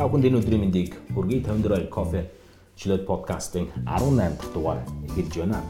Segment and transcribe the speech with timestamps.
[0.00, 2.32] Та бүхэнд энэ өдрийн мэндийг хүргэе 54 кофе
[2.72, 4.80] члээд подкастын 18 дахь дугаар
[5.12, 5.60] эхэлж байна.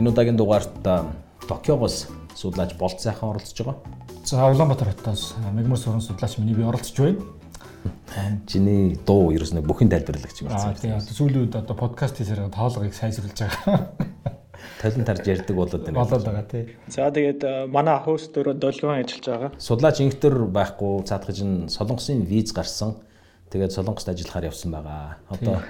[0.00, 0.72] Энэ удаагийн дугаарт
[1.44, 3.76] Токиогоос судлаач болт сайхан оролцож байгаа.
[4.24, 7.20] За Улаанбаатар хотоос мегмар суран судлаач миний би оролцож байна.
[8.48, 10.72] Чиний дуу ерөөс нэг бүхэн тайлбарлагч юм байна.
[10.72, 13.92] Аа тийм сүүлийн үед одоо подкаст хийсээр тоолгыг сайжруулж байгаа.
[14.80, 16.00] Талент тарж ярьдаг болоод байна.
[16.00, 16.80] Болоод байгаа тий.
[16.88, 19.50] За тэгээд манай хост дөрөв долгион ажиллаж байгаа.
[19.60, 23.04] Судлаач инхтер байхгүй цаадгаж нь солонгосын виз гарсан.
[23.54, 25.22] Тэгээд солонгост ажиллахаар явсан байгаа.
[25.30, 25.62] Одоо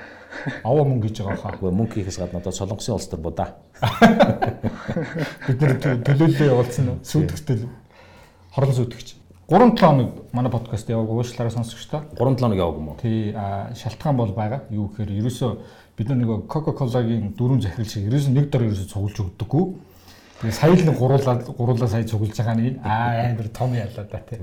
[0.64, 1.52] аваа мөнгө гэж байгаа хаа.
[1.60, 3.60] Үгүй мөнгө хийхээс гадна одоо солонгосын улс төр будаа.
[5.44, 7.68] Бид нэр төлөөлөлөө явуулсан сүйтгэгчтэй
[8.56, 9.08] хорлон сүйтгэгч.
[9.52, 12.00] 3-7 хоног манай подкаст яваагүй уушлаараа сонсогчдоо.
[12.16, 12.96] 3-7 хоног яваагүй юм уу?
[13.04, 13.36] Тий,
[13.76, 14.64] шалтгаан бол байгаа.
[14.72, 15.50] Юу гэхээр ерөөсөө
[16.00, 19.64] бид нэг Coca-Cola-гийн дөрөв захирал шиг ерөөсөө нэг дор ерөөсөө цуглаж өгдөггүй.
[20.40, 24.40] Тэгээ сая л гуруулаа гуруулаа сая цуглаж байгаа нэг аа амар том ялаа да тий.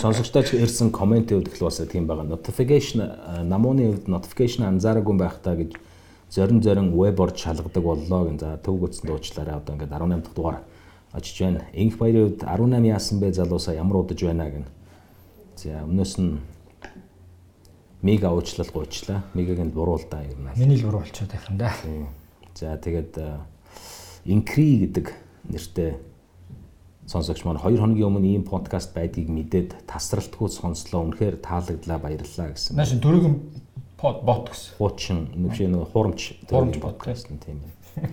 [0.00, 2.28] Сонсогчдоо ирсэн комментүүд ихл бас тийм байгаа.
[2.28, 3.08] Notification
[3.48, 5.76] намууны хувьд notification анзаараагүй байх та гэж
[6.30, 8.38] зорин зорин веб орж шалгадаг боллоо гэн.
[8.38, 10.58] За төв гүцэн дуучлаарай одоо ингээд 18 дахь дугаар
[11.12, 11.64] очиж байна.
[11.72, 14.66] Инх баярын үед 18 яасан бэ залуусаа ямар удаж байна гэн.
[15.56, 16.40] За өмнөөс нь
[18.02, 19.22] мега уучлал гуйчлаа.
[19.34, 20.56] Мегагийн буруулдаа юм аа.
[20.56, 21.72] Миний л буруу болчиход байх юм да.
[22.54, 23.18] За тэгээд
[24.24, 25.06] инкри гэдэг
[25.52, 26.00] нэртэй
[27.06, 31.04] сонсогч маань 2 хоногийн өмнө ийм подкаст байдгийг мэдээд тасралтгүй сонслоо.
[31.04, 32.76] Үнэхээр таалагдлаа баярлалаа гэсэн.
[32.76, 33.24] Нааш дөрөв
[34.00, 34.80] под бот гэсэн.
[34.80, 38.08] Хуучин нэвшээ нэг хурамч хурамч подкаст нь тийм байна.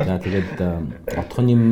[0.00, 0.56] За тэгээд
[1.12, 1.64] отхон юм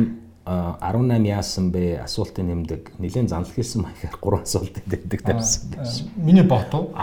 [0.45, 2.05] 18 яасан бэ?
[2.05, 3.01] Асуултын нэмдэг.
[3.01, 5.73] Нилээн занлах хэлсэн маягаар 3 асуулт өгдөг тавьсан.
[6.17, 6.93] Миний бот уу?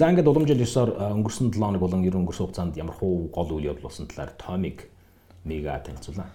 [0.00, 3.74] За ингээд уламжил 9-оор өнгөрсөн 7 хоног болон ер өнгөрсөн хугацаанд ямар хуу гол үйл
[3.74, 4.88] явдал болсон талаар Томиг
[5.48, 6.28] мега танилцуулаа.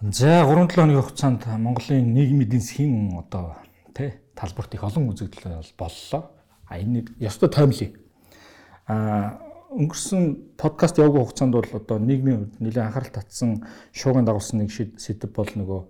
[0.00, 3.56] За 3-7 хоногийн хугацаанд Монголын нийгмийн эдийн засгийн одоо
[3.96, 6.30] тий талбарт их олон үзэгдэл боллоо.
[6.68, 7.96] А энэ нэг ёстой таймли.
[8.86, 9.40] А
[9.74, 15.50] өнгөрсөн подкаст яваагүй хугацаанд бол одоо нийгмийн нэлээд анхаарал татсан шууган дагуулсан нэг сэдв бол
[15.50, 15.80] нөгөө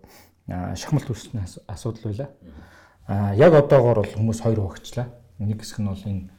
[0.74, 2.30] шахмал төсний асуудал байлаа.
[3.06, 5.12] А яг одоогоор бол хүмүүс хоёр хуваагчлаа.
[5.38, 6.30] Нэг хэсэг нь бол энэ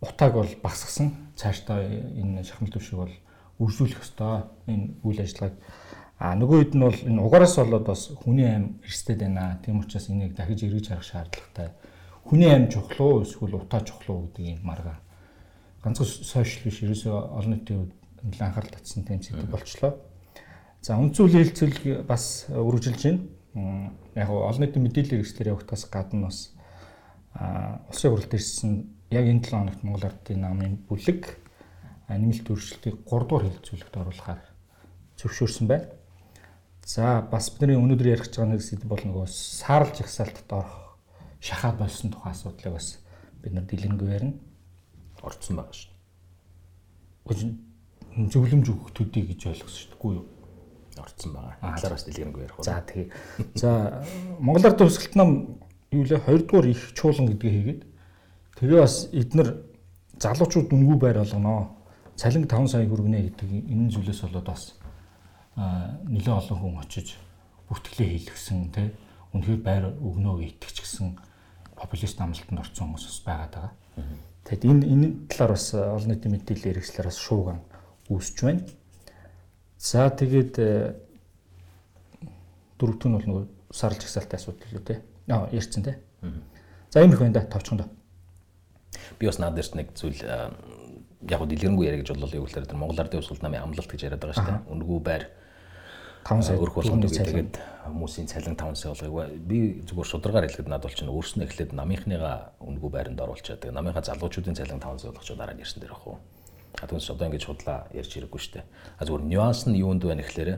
[0.00, 1.32] утааг бол багсгсан.
[1.34, 3.14] Цаашдаа энэ шахмал төвшиг бол
[3.58, 4.48] үржүүлэх ёстой.
[4.66, 5.56] Энэ үйл ажиллагааг
[6.18, 9.62] А нөгөө хэд нь бол энэ угаараас болоод бас хүний аим эрсдэд байна.
[9.62, 11.70] Тийм учраас энийг дахиж эргэж харах шаардлагатай.
[12.26, 14.98] Хүний аим чухал уу эсвэл утаа чухал уу гэдгийг маргаа
[15.82, 17.78] ганцхан сошиал биш ерөөсөө олон нийтийн
[18.18, 19.94] хувьд анхаарал татсан тийм зүйл болчлоо.
[20.82, 23.02] За үндсүүл хэлцүүлэг бас үргэлжилж
[23.54, 23.94] байна.
[24.18, 26.50] Яг олон нийтийн мэдээлэл хэрэгслэр явагдахаас гадна бас
[27.94, 28.72] улсын хурлд ирсэн
[29.14, 31.38] яг энэ 7 хоногт Монгол Ардын намын бүлэг
[32.16, 34.40] нэмэлт өөрчлөлтийг 3 дугаар хэлцүүлэгт оруулахаар
[35.20, 35.92] зөвшөөрсөн байна.
[36.88, 40.96] За бас бидний өнөөдөр ярих гэж байгаа нэг зүйл бол нөгөө саарлж ихсаалтад орох
[41.40, 42.98] шахаад болсон тухай асуудлыг бас
[43.42, 44.34] бид нар дэлгэнгүй ярина
[45.22, 45.92] орцсон байгаа шүү
[47.28, 47.52] дээ.
[48.32, 50.00] Зөвлөмж өгөх төдий гэж ойлгосон шүү дээ.
[50.00, 50.16] Үгүй?
[50.98, 51.54] Орцсон байгаа.
[51.60, 52.56] Талаараас дэлгэрэнгүй ярих.
[52.64, 53.08] За тэгээ.
[53.54, 53.70] За
[54.40, 55.60] Монголоор төвсгэлт нам
[55.92, 57.82] юу лээ 2 дугаар их чуулган гэдгийг хийгээд
[58.58, 59.48] тэгээ бас эднэр
[60.18, 61.77] залуучууд үнгүй байр болгоноо.
[62.18, 64.74] Цалин 5 сая хүргэнэ гэдэг энэ зүйлээс болоод бас
[65.54, 67.14] нэлээ олон хүн очиж
[67.70, 68.90] бүртгэлээ хийлгсэн тий
[69.30, 71.14] үнэхээр байр өгнөө итгэж гисэн
[71.78, 73.72] популист амлалтанд орсон хүмүүс бас байгаад байгаа.
[74.50, 77.58] Тэгэд энэ энэ талаар бас олон нийтийн мэдээлэл хэрэгслэр бас шууган
[78.10, 78.66] үүсэж байна.
[79.78, 80.54] За тэгээд
[82.82, 85.06] дөрөвт нь бол нөгөө сарлж ихсалтай асуудал лөө те.
[85.30, 86.02] Аа ярьсан те.
[86.90, 87.86] За ийм их байна да товчхондоо.
[89.22, 90.18] Би бас надад нэг зүйл
[91.26, 94.38] яг дэлгэрэнгүй яриа гэж боллоо юу гэхээр Монгол Ардын Улс намын амлалт гэж яриад байгаа
[94.38, 94.70] шүү дээ.
[94.70, 95.24] Үнгүү байр
[96.28, 97.58] 5 сая өрх болгоно тэгээд
[97.88, 99.32] хүмүүсийн цалин 5 сая болгоё.
[99.40, 104.04] Би зүгээр шударгаар хэлэхэд надад бол чинь өөрснөө эхлээд намынхныгаа үнгүү байранд оруулчаад тэгээд намынхаа
[104.04, 106.18] залуучуудын цалин 5 сая болгочоо дараа нь ирсэн дээр ах уу.
[106.78, 108.64] А түүнээс одоо ингэж худлаа ярьж хэрэггүй шүү дээ.
[109.00, 110.50] А зүгээр нюанс нь юунд байна гэхээр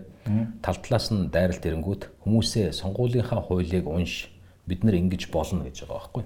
[0.60, 4.28] тал талаас нь дайралт ирэнгүүт хүмүүсээ сонгуулийнхаа хуулийг унш
[4.66, 6.24] бид нар ингэж болно гэж байгаа байхгүй.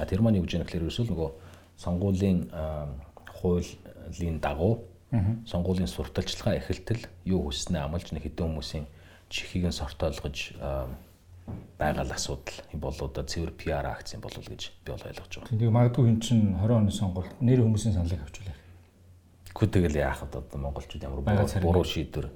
[0.00, 1.30] А тэр маань юу гэж яах гэхээр ерөөсөө нөгөө
[1.78, 2.38] сонгуулийн
[3.40, 4.84] хуулийн дагуу
[5.46, 8.86] сонгуулийн сурталчилгаа эхэлтэл юу хүснэ амлж нэг хэдэн хүмүүсийн
[9.30, 10.58] чихийг нь сортоолгож
[11.78, 15.30] байгаа л асуудал юм болоо да цэвэр PR акц юм болов гэж би бол ойлгож
[15.30, 15.50] байгаа.
[15.54, 18.56] Тэгээ магадгүй эн чинь 20 оны сонгуульд нэр хүмүүсийн саналыг авчулаа.
[19.54, 21.22] Гэхдээ тэгэл яах вэ одоо монголчууд ямар
[21.62, 22.28] буруу шийдвэр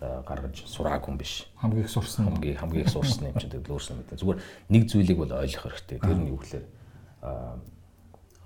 [0.00, 1.46] гаргаж сурааг хүн биш.
[1.60, 4.18] Хамгийн их сурсан хамгийн хамгийн их сурсан юм чинь тэгэл өөрснөө мэдээ.
[4.18, 4.40] Зүгээр
[4.72, 5.98] нэг зүйлийг бол ойлгох хэрэгтэй.
[6.00, 6.64] Тэр нь юу гэхээр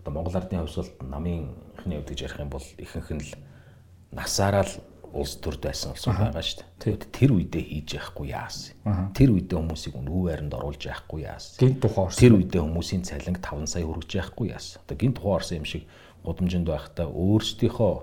[0.00, 3.32] одоо Монгол ардын хувьсвал намынхны хувьд гэж ярих юм бол ихэнх нь л
[4.16, 4.74] насаараа л
[5.12, 7.10] улс төрд байсан улс байгаа шүү дээ.
[7.10, 8.78] Тэр үедээ хийж яахгүй яасан.
[9.14, 11.58] Тэр үедээ хүмүүсийг өнгөө байранд оруулж яахгүй яасан.
[11.58, 12.20] Гинт тухайн орсон.
[12.22, 14.78] Тэр үедээ хүмүүсийн цалинг 5 сая хүргэж яахгүй яасан.
[14.86, 15.82] Одоо гинт тухайн орсон юм шиг
[16.22, 17.94] гудамжинд байхдаа өөрсдийнхөө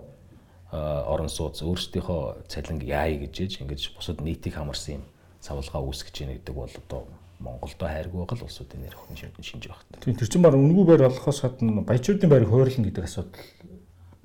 [0.75, 5.03] орон сууц өөрсдийнхөө цалинг яая гэж ингэж бусад нийтийг хамарсан юм
[5.39, 7.07] савлгаа үүсгэж яах гэдэг бол одоо
[7.39, 9.85] Монголдо хайргүй байгаа л улсуудын нэр охин шинж багт.
[10.01, 13.45] Тийм тэр чинь баг үнгүй байр болохоос гадна баячуудын байрыг хөөрлөн гэдэг асуудал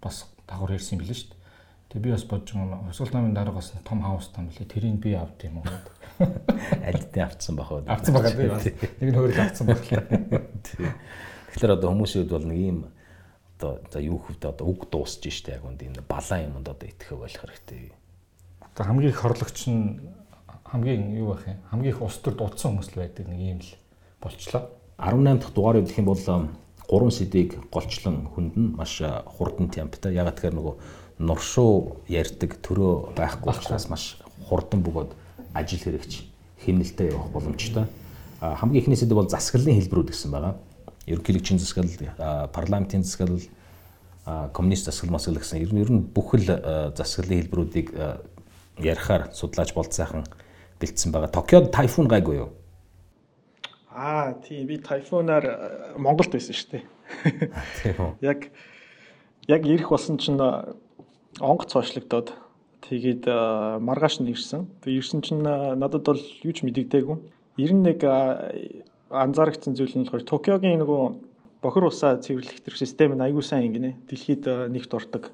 [0.00, 1.40] бас дагавар ярьсан юм билээ шүү дээ.
[1.92, 4.64] Тэгээ би бас бодож байгаа Хувьсгал намын дарга бас том хаус там билээ.
[4.64, 5.68] Тэрийг би авд юм уу?
[6.88, 7.84] Альдтай авцсан уу?
[7.84, 8.80] Авцсан байгаа тийм.
[8.96, 9.84] Нэг нь хөрөг авцсан баг.
[9.84, 12.78] Тэгэхээр одоо хүмүүсийн хувьд бол нэг юм
[13.60, 17.12] одоо за юу хөвдө одоо үг дуусж штэ яг үнд энэ балан юмд одоо итгэх
[17.12, 17.92] болох хэрэгтэй.
[18.72, 20.00] Одоо хамгийн их хорлогч нь
[20.72, 21.56] хамгийн юу байх юм?
[21.70, 23.70] Хамгийн их ус төр дутсан хүмүүс л байдаг нэг юм л
[24.20, 24.72] болчлоо.
[24.96, 26.24] 18 дахь дугаар үдх юм бол
[26.88, 29.02] гурван сэдийг голчлон хүндэн маш
[29.36, 30.16] хурдан темптэй.
[30.16, 30.74] Ягаад тэгэхээр нөгөө
[31.20, 34.16] нуршуу ярьдаг төрөө байхгүй учраас маш
[34.48, 35.12] хурдан бөгөөд
[35.52, 36.24] ажил хэрэгч
[36.64, 37.86] хэмнэлтэд явах боломжтой.
[38.40, 40.56] Хамгийн эхний сэдэв бол засаглалын хэлбэрүүд гэсэн байгаа
[41.06, 43.42] ерөнхийлөгчийн засаглал, парламентын засаглал,
[44.54, 46.46] коммунист засаглал масгал гэсэн ер нь ер нь бүхэл
[46.94, 47.88] засаглалын хэлбэрүүдийг
[48.78, 50.24] ярихаар судлаач болцсайхан
[50.82, 51.30] бэлдсэн байгаа.
[51.30, 52.50] Токиод тайфун гайгүй юу?
[53.94, 56.84] Аа тийм би тайфунаар Монголд байсан шүү дээ.
[57.78, 58.12] Тийм үү.
[58.30, 58.50] Яг
[59.46, 60.40] яг ирэх болсон чинь
[61.40, 62.32] онгоц цоошлогдоод
[62.88, 63.28] тэгээд
[63.80, 64.66] маргааш нь ирсэн.
[64.82, 67.18] Тэгээд ирсэн чинь надад бол юу ч мэдэгдээгүй.
[67.60, 71.02] 91 анзаарчихсан зүйл нь болохоор Токиогийн нөгөө
[71.60, 74.08] бохир усаа цэвэрлэх төр систем нь аягүй сайн ингэнэ.
[74.08, 75.30] Дэлхийд нэгт ордог.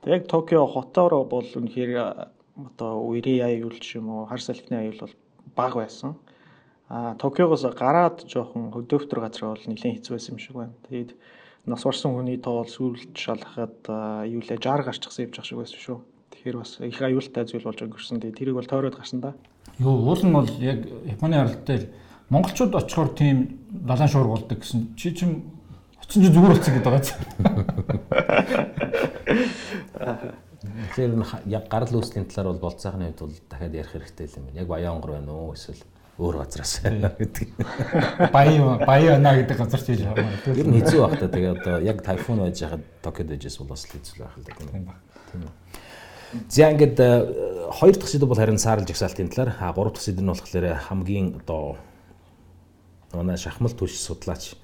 [0.00, 1.92] Тэг яг Токио хотоороо бол үнэхээр
[2.70, 5.14] одоо үерийн аюул ч юм уу хар салхины аюул бол
[5.56, 6.14] бага байсан.
[6.88, 10.74] А Токиогоос гараад жоохон хөдөөфтөр газар бол нэлээд хэцүү байсан юм шиг байна.
[10.88, 11.16] Тэгээд
[11.66, 15.98] нас барсан хүний тоол сүүлд шалгахад аюулаа 60 гарчихсан явж байгаа шиг байсан шүү.
[16.32, 18.20] Тэгэхээр бас их аюултай зүйл болж өнгөрсөн.
[18.20, 19.32] Тэгээд тэрийг бол тойроод гарсан да.
[19.78, 21.88] Юу уул нь бол яг Японы аралтай
[22.28, 25.48] монголчууд очихоор тийм далайн шуургуулдаг гэсэн чи чим
[26.02, 27.24] очиж зүгээр болсон гэдэг байгаа чинь.
[30.62, 34.60] Тэгэхээр яг гарал үүслийн талаар бол болцсооны хувьд бол дахиад ярих хэрэгтэй юм байна.
[34.62, 35.82] Яг Баян онгор байна уу эсвэл
[36.18, 37.48] өөр газраас гэдэг.
[38.30, 40.38] Баян Баян байна гэдэг газар ч хийж байгаа.
[40.46, 41.26] Тэр нь хэцүү байх та.
[41.34, 44.52] Тэгээ одоо яг тайфун байж хахад Токиод байжээс бол бас хэцүү байх л да.
[44.54, 44.94] Тийм ба.
[45.32, 45.50] Тийм.
[46.48, 47.10] За ингээд э,
[47.74, 51.42] хоёр дахь сэдв бол харин саарл жагсаалтын талаар, а гурав дахь сэдв нь болохоор хамгийн
[51.42, 51.76] одоо
[53.12, 54.54] манай шахмал түлш судлаач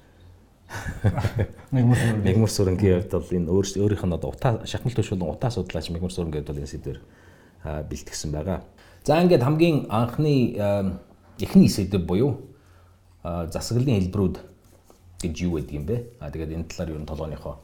[1.73, 6.45] Мегмөр сүрэнгийн хувьд бол энэ өөрийнх нь одоо утаа шахмал болон утаа судлаач Мегмөр сүрэнгийн
[6.45, 6.99] хувьд бол энэ сэдвэр
[7.89, 8.61] бэлтгэсэн байгаа.
[9.03, 10.53] За ингээд хамгийн анхны
[11.41, 12.53] эхний сэдв буюу
[13.23, 14.37] засаглалын хэлбэрүүд
[15.25, 15.97] гэж юу гэдэг юм бэ?
[16.21, 17.55] А тэгээд энэ талаар ер нь толгойнхоо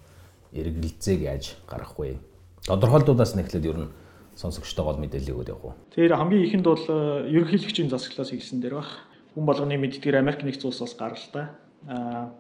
[0.53, 2.17] эргэлзээг яаж гаргах вэ?
[2.65, 3.89] Тодорхойлдуудаас нэхлээд ер нь
[4.33, 5.73] сонсогчтой гол мэдээлэл өгөөд явах уу?
[5.93, 6.85] Тэгэхээр хамгийн ихэнд бол
[7.29, 8.89] ерөнхийлөгчийн засаглалаас хийсэн дээр баг
[9.37, 11.53] хүн болгоны мэддгээр Америк нэгдсэн улсаас гаралтай.
[11.87, 12.35] Аа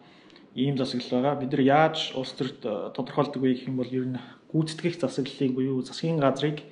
[0.55, 1.39] ийм засаглал байгаа.
[1.39, 2.63] Бид нар яаж улс төрд
[2.95, 4.19] тодорхойлдог вэ гэх юм бол ер нь
[4.55, 6.63] гүйцэтгэх засаглалыг буюу засгийн газрыг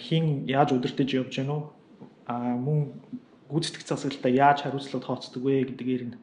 [0.00, 1.62] хин яаж удирдах явж гэнэ үү?
[2.24, 2.96] Аа мөн
[3.52, 6.16] гүйцэтгэх засаглалтаа яаж хариуцлага тооцдог вэ гэдгээр нь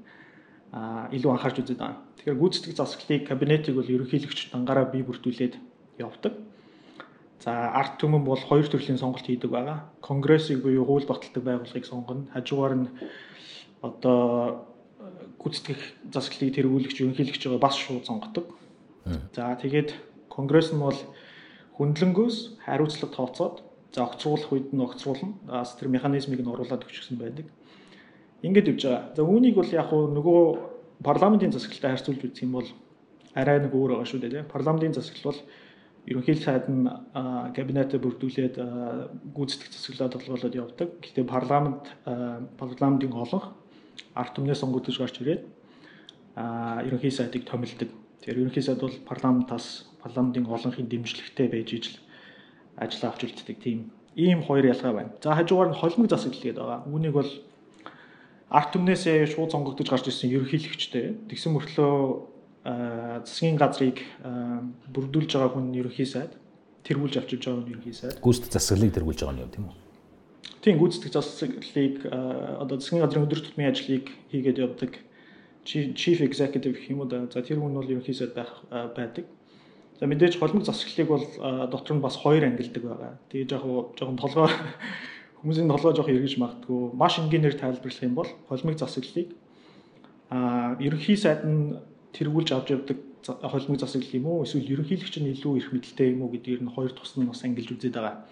[1.13, 2.01] илүү анхаарч үзээд байна.
[2.17, 5.55] Тэгэхээр гүйцэтгэх засаглалыг кабинетыг бол ерөнхийлөгч дангаараа бий бүрдүүлээд
[6.01, 6.33] явдаг.
[7.39, 9.93] За арт түмэн бол хоёр төрлийн сонголт хийдэг байгаа.
[10.01, 12.27] Конгрессыг буюу хууль баталдаг байгууллагыг сонгоно.
[12.33, 12.87] Хажуугаар нь
[13.85, 14.65] одоо
[15.41, 15.81] гүйцэтгэх
[16.13, 18.45] засаглалыг тэргүүлэгч ерөнхийлөгч байгаа бас шууд сонгодог.
[19.35, 19.93] За тэгээд
[20.29, 20.99] конгресс нь бол
[21.77, 23.55] хөндлөнгөөс хариуцлага тооцоод
[23.93, 25.33] за огцруулах үед нь огцруулна.
[25.47, 27.47] Бас тэр механизмыг нь оруулаад өгчихсэн байдаг.
[28.43, 29.03] Ингээд явж байгаа.
[29.15, 30.41] За үүнийг бол яг нөгөө
[31.03, 32.69] парламентын засаглалтай харьцуулж үзэх юм бол
[33.33, 34.51] арай нэг өөр байгаа шүү дээ.
[34.51, 35.41] Парламентын засаглал бол
[36.07, 36.87] ерөнхийдөө сайд нь
[37.57, 38.55] кабинетээ бүрдүүлээд
[39.35, 40.89] гүйцэтгэх засаглалаа толгойлоод явдаг.
[41.01, 41.83] Гэхдээ парламент
[42.57, 43.53] парламентын олонх
[44.15, 45.43] ард түмний сонгогдож гарч ирээд
[46.37, 47.89] ерөнхий сайдыг томилдог.
[48.21, 51.97] Тэгэхээр ерөнхий сайд бол парламентаас парламентын олонхын дэмжлэгтэй байж ижил
[52.77, 55.11] ажил авч үлддэг тийм ийм хоёр ялгаа байна.
[55.21, 56.85] За хажуугаар нь холимог засаглал гэдэг байгаа.
[56.89, 57.31] Үүнийг бол
[58.49, 61.05] ард түмнээсээ шууд сонгогдож гарч ирсэн ерөнхийлөгчтэй.
[61.29, 61.93] Тэгсэн мөртлөө
[63.23, 64.03] засгийн газрыг
[64.91, 66.35] бүрдүүлж байгаа хүн ерөнхий сайд
[66.83, 69.86] тэргүүлж авчирж байгаа хүн ерөнхий сайд гүйцэтгэх засаглалыг тэргүүлж байгаа нь юу тийм үү?
[70.61, 74.91] Тийм гүйцэтгэх засаглалыг одоо засгийн газрын өдөр тутмын ажлыг хийгээд явдаг
[75.67, 77.09] chief executive юм уу.
[77.09, 79.25] За тэр хүн бол ерөнхий сайд байх байдаг.
[79.99, 81.25] За мэдээж холимог засаглалыг бол
[81.71, 83.19] дотор нь бас хоёр ангилдаг байгаа.
[83.29, 83.63] Тэгээ яг
[83.97, 84.49] жоохон толгой
[85.41, 89.35] хүмүүсийн толгой жоох эргэж магтгүй маш энгийнээр тайлбарлах юм бол холимог засаглалыг
[90.29, 91.77] а ерөнхий сайд нь
[92.13, 96.31] тэргүүлж авч явдаг холимог засаглал юм уу эсвэл ерөнхийлөгч нь илүү их мэдлэлтэй юм уу
[96.31, 98.23] гэдгээр нь хоёр тус нь бас ангилж үзээд байгаа.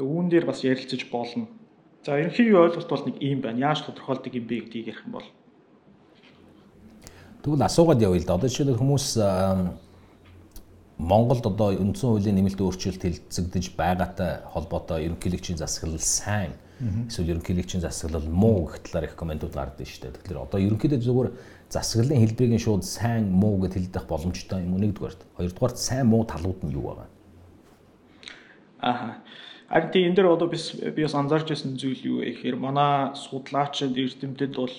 [0.00, 1.46] Үүн дээр бас ярилцаж болно.
[2.04, 3.70] За ерөнхий ойлголт бол нэг ийм байна.
[3.70, 5.28] Яаж тодорхойлдог юм бэ гэдгийг ярих юм бол.
[7.44, 8.34] Тэгвэл асуугаад явъя л да.
[8.40, 9.06] Одоо жишээлбэл хүмүүс
[11.00, 18.28] Монголд одоо үндсэн хуулийн нэмэлт өөрчлөлт хэлцэгдэж байгаатай холбоотой ерөнхийлөгчийн засаглал сайн эсвэл ерөнхийлөгчийн засаглал
[18.28, 20.16] муу гэх талаар их комментууд гардаг шүү дээ.
[20.16, 21.32] Тэгэхээр одоо ерөнхийдөө зөвхөн
[21.68, 25.20] засаглалын хэлбэрийн шууд сайн муу гэд хэлдэх боломжтой юм уу нэгдүгээрт.
[25.36, 27.08] Хоёрдугаарт сайн муу талууд нь юу байгаа?
[28.80, 29.20] Аа.
[29.70, 30.58] Харин тийм энэ дээр одоо би
[30.96, 34.76] би бас анзаарч байсан зүйл юу гэхээр манай судлаачид эрдэмтэд бол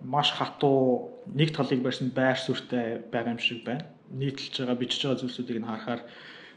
[0.00, 5.20] маш хатуу нэг талыг барьсан байр суурьтай байгаа юм шиг байна нийтэлж байгаа бичиж байгаа
[5.20, 6.00] зүйлсүүдийг нь харахаар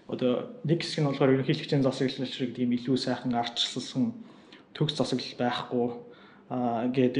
[0.08, 0.32] одоо
[0.64, 4.16] нэг хэсэг нь болохоор ерөнхийлөгчийн засаглал шиг тийм илүү сайхан арчилсан
[4.76, 5.88] төгс засаглал байхгүй
[6.50, 7.16] а гээд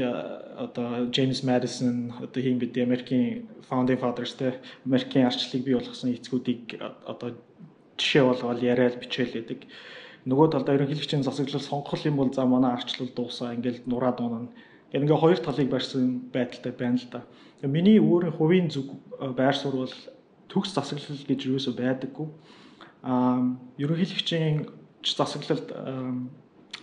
[0.64, 6.80] одоо James Madison одоо хин бид Америкийн founding fathers те Америкийн арчлалыг бий болгосон эцгүүдийг
[7.12, 7.30] одоо
[7.98, 9.60] жишээ болгоод яриад бичээл байдаг.
[10.24, 14.48] Нөгөө талдаа ерөнхийлөгчийн засаглал сонгох юм бол за манай арчлал дуусаа ингээл нураад унана.
[14.92, 17.20] Ингээд ингээ хоёр талыг барьсан байдалтай байна л да.
[17.62, 18.88] Миний өөрийн хувийн зүг
[19.36, 19.96] байр суурь бол
[20.48, 22.28] төгс засаглал гэж юусоо байдаггүй.
[23.04, 24.64] Аа ерөнхийлөгчийн
[25.04, 25.68] засаглалд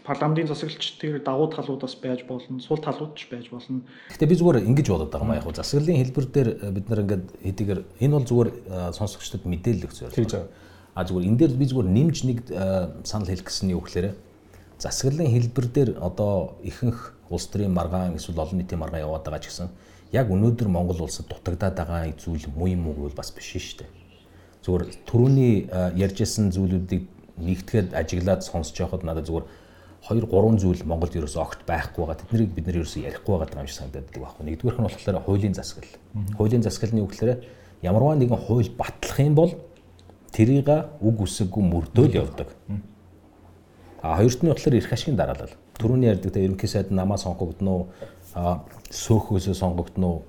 [0.04, 3.82] парламентын засаглалч тэр давуу талуудаас байж болно, сул талууд ч байж болно.
[4.10, 7.26] Гэтэ би зүгээр ингэж бодоод байгаа юм яг засаглалын хэлбэр дээр э, бид нар ингээд
[7.46, 10.50] хэдийгээр энэ бол зүгээр э, сонсогчдод мэдээлэл өгч зорилго.
[10.94, 14.12] А зүгээр энэ дээр би зүгээр нэмж нэг э, санал хэлэх гэсэн юм өгөхлээрэ
[14.82, 19.54] засаглалын хэлбэр дээр одоо ихэнх улс төрийн маргаан эсвэл олон нийтийн маргаан яваад байгаа ч
[19.54, 19.70] гэсэн
[20.12, 23.90] яг өнөөдөр Монгол улсад дутагдаад байгаа зүйл муу юм уу бас биш шүү дээ.
[24.66, 25.54] Зүгээр түрүүний
[25.96, 27.04] ярьжсэн зүйлүүдийг
[27.40, 29.46] нэгтгэхэд ажиглаад сонсож явахад надад зүгээр
[30.02, 32.20] 2 3 зүйл Монголд ерөөсөө огт байхгүй байгаа.
[32.26, 34.44] Тэднийг бид нэр ерөөсөө ярихгүй байгаа юм шиг санагдаад байхгүй.
[34.50, 35.94] Нэгдүгээрх нь болохоор хуулийн засаглал.
[36.38, 37.38] Хуулийн засаглалны үгээр
[37.86, 39.52] ямарваа нэгэн хууль батлах юм бол
[40.32, 40.68] тэрийг
[41.02, 42.48] үг үсэггүй мөрдөөл явдаг.
[44.02, 45.54] А хоёрт нь болохоор эрх ашигын дараалал.
[45.78, 47.88] Түрүүний ярьдаг та ерөнхий сайд намаа сонгогдно уу?
[48.90, 50.22] сөөхөөсөө сонгогдно уу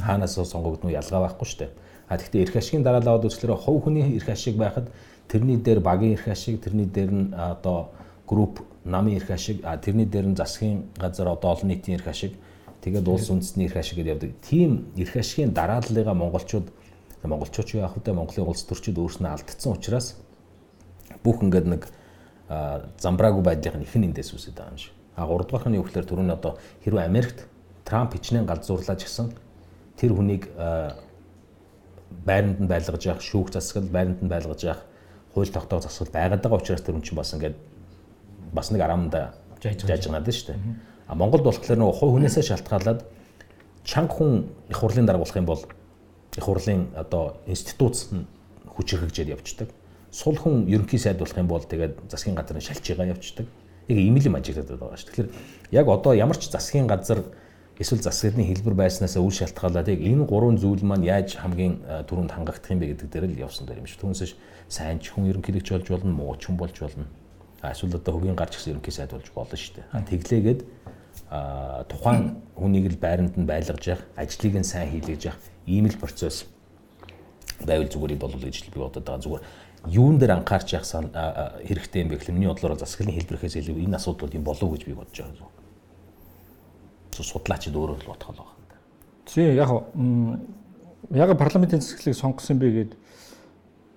[0.00, 1.70] хаанаас сонгогдно уу ялгаа байхгүй шүү дээ.
[2.08, 4.90] А тэгвэл эрх ашигын дараалал үзлээрээ хувь хүний эрх ашиг байхад
[5.28, 7.90] тэрний дээр багийн эрх ашиг, тэрний дээр нь одоо
[8.26, 12.32] групп намын эрх ашиг, а тэрний дээр нь засгийн газар одоо олон нийтийн эрх ашиг,
[12.82, 14.30] тэгээд улс үндэстний эрх ашиг гэдэг явдаг.
[14.42, 16.68] Тийм эрх ашигын дарааллыгаа монголчууд
[17.28, 18.12] монголчууд юу яах вэ?
[18.12, 20.16] Монголын улс төрчид өөрснөө алдсан учраас
[21.22, 21.82] бүх ингээд нэг
[22.98, 24.92] замбраагүй байдлын их нь эндээс үсэж байгаа юм шиг.
[25.16, 27.46] А 3 дугаарх нь юу гэхээр түрүүн одоо хэрвээ Америкт
[27.84, 29.32] Трамп хичнээн галзуурлаж гисэн
[29.96, 30.50] тэр хүнийг
[32.26, 34.82] байранд нь байлгаж явах шүүх засгал байранд нь байлгаж явах
[35.34, 37.56] хууль тогтоох засгал байгаад байгаа учраас тэр хүн чинь бас ингээд
[38.52, 40.60] бас нэг арамда жажганаад нь шүү дээ.
[41.08, 43.00] А Монголд болохоор нөгөө хувь хүнээсээ шалтгаалаад
[43.84, 45.62] чанга хүн их хурлын дарга болох юм бол
[46.36, 48.08] их хурлын одоо институц
[48.66, 49.68] хүч хэрэгжээд явцдаг.
[50.10, 53.46] Сул хүн ерөнхий сайд болох юм бол тэгээд засгийн газрын шалж байгаа явцдаг
[53.88, 55.08] яг юм ажиглагдаад байгаа шүү.
[55.10, 55.30] Тэгэхээр
[55.72, 57.24] яг одоо ямар ч засгийн газар
[57.78, 62.70] эсвэл засгийн хэлбэр байснаас үл шалтгаалаад яг энэ гурван зүйл маань яаж хамгийн түрүүнд хангагдах
[62.70, 64.00] юм бэ гэдэг дээр л явсан дээр юм шүү.
[64.00, 64.34] Түүнээс
[64.68, 67.06] сайн ч хүн ерөнхийлөгч болж болно, муу ч хүн болж болно.
[67.62, 70.06] Эсвэл одоо хөгийн гарч ирсэн ерөнхий сайд болж болно шүү дээ.
[70.06, 70.60] Тэглээгээд
[71.88, 76.44] тухайн хүнийг л байранд нь байлгаж явах, ажлыг нь сайн хийлгэж явах ийм л процесс
[77.64, 79.22] байвал зүгээр болов гэж би бодод байгаа.
[79.24, 79.44] Зүгээр
[79.88, 81.08] юун дээр анхаарч явах
[81.64, 84.84] хэрэгтэй юм бэ гэхэл миний бодлоор засаглалын хэлбэрхээс илүү энэ асуудал юм болов уу гэж
[84.84, 85.48] би бодож байгаа.
[87.16, 88.76] Судлаачид өөрөө л бодох л байна.
[89.24, 89.70] Тий яг
[91.16, 92.92] яг парламентын засаглалыг сонгосон бэ гээд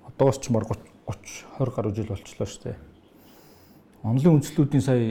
[0.08, 0.96] одоос ч мар 30
[1.60, 2.78] 20 гаруй жил болчихлоо шүү дээ.
[4.06, 5.02] Онлын үндслүүдийн сая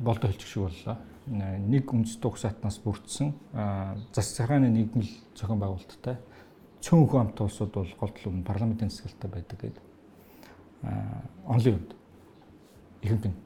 [0.00, 0.96] болдоо хэлчих шиг боллоо.
[1.28, 3.34] Нэг үндэсний угсаатнаас бүрдсэн.
[4.16, 6.16] Засгийн нийгмэл зохион байгуулалттай
[6.80, 9.84] цөөн хүн амт улсууд бол голдол өмнө парламентын засаглалтай байдаг гэдэг
[11.46, 11.90] онлын үед
[13.02, 13.36] ихэнх нь.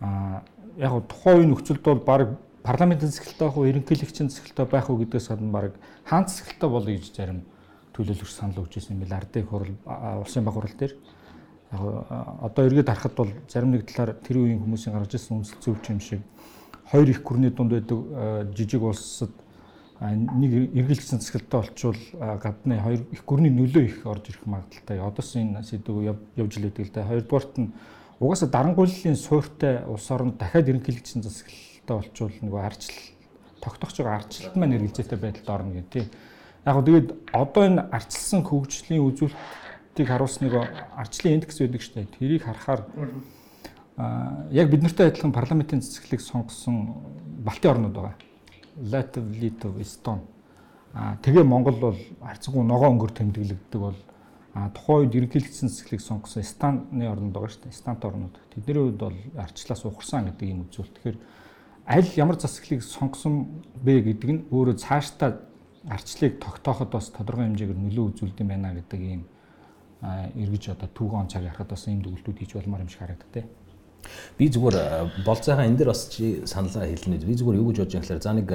[0.00, 0.42] А
[0.80, 5.28] яг тухайн үе нөхцөлд бол баг парламентын засаглалтай байх уу ерөнхийлөгчийн засаглалтай байх уу гэдгээс
[5.28, 5.76] гадна баг
[6.08, 7.44] хаан засаглалтай болъё гэж зарим
[7.92, 9.76] төлөөлөгч санал өгч ирсэн юм бэл ардын хурал
[10.24, 10.96] улсын баг хурал дээр.
[11.72, 11.80] Яг
[12.40, 16.00] одоо эргээд харахад бол зарим нэг талаар тэр үеийн хүмүүсийн гаргаж ирсэн үндэслэл зөвч юм
[16.00, 16.20] шиг
[16.90, 19.30] хоёр их гүрний дунд байдаг жижиг улсад
[20.02, 22.00] нэг эргэлзсэн засаглалтай болчвол
[22.42, 24.98] гадны хоёр их гүрний нөлөө их орж ирэх магадaltaй.
[24.98, 27.06] Одоос энэ сэдв явж л байдаг л да.
[27.06, 27.72] Хоёрдугаарт нь
[28.18, 32.98] угаасаа дарангуйллын суурьтай улс орнд дахиад эргэлзсэн засаглалтай болчвол нөгөө арчил
[33.62, 36.06] тогтоож байгаа арчлалт маань эргэлзээтэй байдалд орно гэх тийм.
[36.66, 40.54] Яг гоо тэгээд одоо энэ арчилсан хөгжлийн үзүүлэлтийг харуулсан нэг
[40.98, 42.14] арчлалын индекс байдаг шүү дээ.
[42.18, 42.82] Тэрийг харахаар
[44.50, 46.96] яг бид нартай адилхан парламентын цэцгэлийг сонгосон
[47.44, 48.14] Балтийн орнууд байгаа
[48.76, 50.20] Латв, Литв, Эстон.
[50.94, 53.96] Аа тэгээ Монгол бол харьцангуй ногоо өнгөр тэмдэглэгддэг бол
[54.54, 57.72] а тухайн үед ерөнхийлөгчсөн цэцлийг сонгосон станы орнд байгаа шүү дээ.
[57.72, 58.36] Стант орнууд.
[58.52, 60.96] Тэдний үед бол арчлаас ухарсан гэдэг юм үзүүлэлт.
[61.00, 61.18] Тэгэхээр
[61.88, 65.40] аль ямар засаглалыг сонгосон бэ гэдэг нь өөрөө цаашдаа
[65.88, 69.22] арчлыг тогтооход бас тодорхой хэмжээгээр нөлөө үзүүлдэг юм байна гэдэг ийм
[70.02, 73.48] эргэж одоо түүхэн цаг ярахад бас ийм дүгэлтүүд хийж болмоор юм шиг харагддаг.
[74.38, 77.22] Би зүгээр болцоохон энэ дэр бас чи саналаа хэлнэ.
[77.22, 78.48] Би зүгээр юу гэж бодож байгаа гэхээр за нэг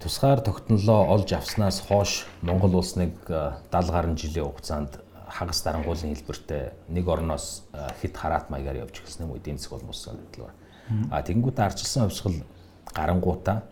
[0.00, 6.72] тусгаар тогтнолоо олж авснаас хойш Монгол улс нэг 70 гаруй жилийн хугацаанд хагас дарангуулын хэлбэртэй
[6.88, 7.68] нэг орноос
[8.00, 11.08] хит хараат маягаар явж эхэлсэн юм эдийн засаг болмос санагдал байна.
[11.12, 12.40] А тэгэнгүүтээ арчилсан хувьсгал
[12.94, 13.62] гарангуудаа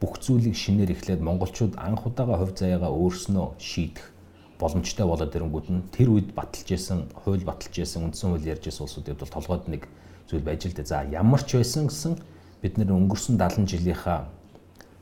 [0.00, 4.12] бүх зүйлийг шинээр эхлээд монголчууд анх удаага хувь заяагаа өөрснөө шийдэх
[4.58, 8.84] боломжтой болоод ирэнгүүд нь тэр үед баталж исэн, хууль баталж исэн, үндсэн хууль ярьж исэн
[8.88, 9.82] улсуудад бол толгойд нэг
[10.28, 10.86] зүйл байж л дээ.
[10.86, 12.18] За ямар ч байсан гэсэн
[12.62, 14.28] бид нэр өнгөрсөн 70 жилийнхаа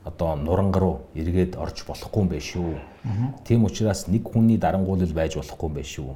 [0.05, 2.77] одоо нуранг руу эргээд орж болохгүй юм байна шүү.
[3.43, 6.09] Тийм учраас нэг хүний дарангуйлал байж болохгүй юм байна шүү.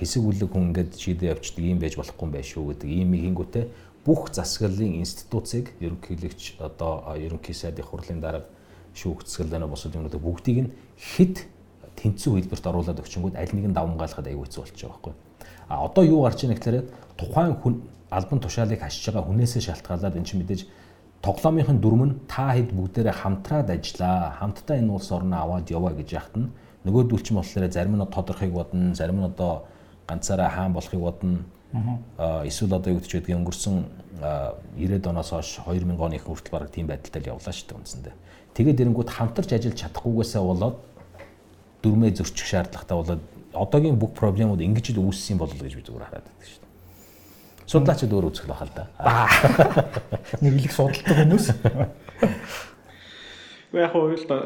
[0.00, 3.64] Хэсэг бүлэг хүн ингээд шийдэ явчихдаг юм байж болохгүй юм байна шүү гэдэг ийм хийнгүүтээ
[4.02, 8.48] бүх засаглалын институцийг ерөнхийлөгч одоо ерөнхий сайдын хурлын дарга
[8.98, 11.46] шүүгцгэлэнэ босод юмнуудыг бүгдийг нь хэд
[12.00, 15.14] тэнцүү хэлбэрт оруулаад өгчөнгүүд аль нэг нь давмгаалахад аягүй хэцүү болчих жоох байхгүй.
[15.68, 16.88] А одоо юу гарч ийн гэхээр
[17.20, 17.74] тухайн хүн
[18.10, 20.66] албан тушаалыг хашиж байгаа хүнээсээ шалтгаалаад эн чинь мэдээж
[21.22, 24.34] тоглоомынхын дүрм нь та хэд бүгдээрээ хамтраад ажиллаа.
[24.40, 26.48] Хамтдаа энэ улс орноо аваад яваа гэж яхад нь
[26.84, 29.68] нөгөөдөл чинь болохоор зарим нь тодорхойг бодно, зарим нь одоо
[30.08, 31.44] ганцаараа хаан болохыг бодно.
[32.18, 33.76] Аа эсвэл одоо юу гэж байдгийг өнгөрсөн
[34.74, 38.14] 90-ад оноос хойш 2000 оны хүртэл баг тийм байдалтай явлаа шүү дээ үндсэндээ.
[38.56, 40.76] Тэгээд эрэнгүүд хамтарч ажиллаж чадахгүйгээсээ болоод
[41.82, 43.22] дүрмээ зөрчих шаардлагатай болоод
[43.54, 46.70] одоогийн бүх проблемууд ингэж л үүссэн болол гэж би зүгээр хараад байдаг шүү дээ.
[47.66, 48.86] Судлаачид өөр үзэх л да.
[50.42, 51.46] Нэг их судалдаг хүмүүс.
[53.70, 54.38] Гэхдээ яг хууль та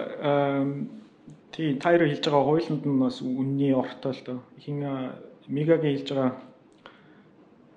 [1.53, 4.39] тий тайро хэлж байгаа хуулинд нь бас үнний ортой л доо.
[4.61, 4.85] Хин
[5.49, 6.33] мегагийн хэлж байгаа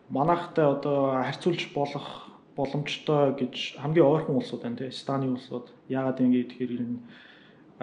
[0.10, 6.50] манайхтай одоо харьцуулж болох боломжтой гэж хамгийн ойрхон улсууд байна тий станы улсууд яагаад ингэ
[6.52, 7.00] тэгэхээр энэ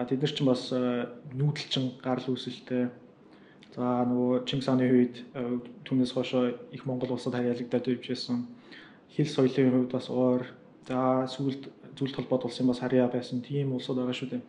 [0.03, 0.67] тэд нар ч бас
[1.31, 2.91] нүүдэлчин гарал үүсэлтэй.
[3.75, 8.47] За нөгөө Чингис хааны үед э, түүнээс хойшоо их Монгол улсад харьяалагдаад өвчсэн
[9.11, 10.47] хил соёлын хувьд бас уур.
[10.87, 11.67] За сүүлд
[11.99, 14.43] зүйлт холбоод улсын бас харьяа байсан тийм улсууд байгаа шүү дээ.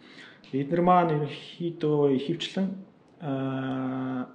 [0.62, 3.30] Эднэр маань ерөнхийдөө ихэвчлэн э,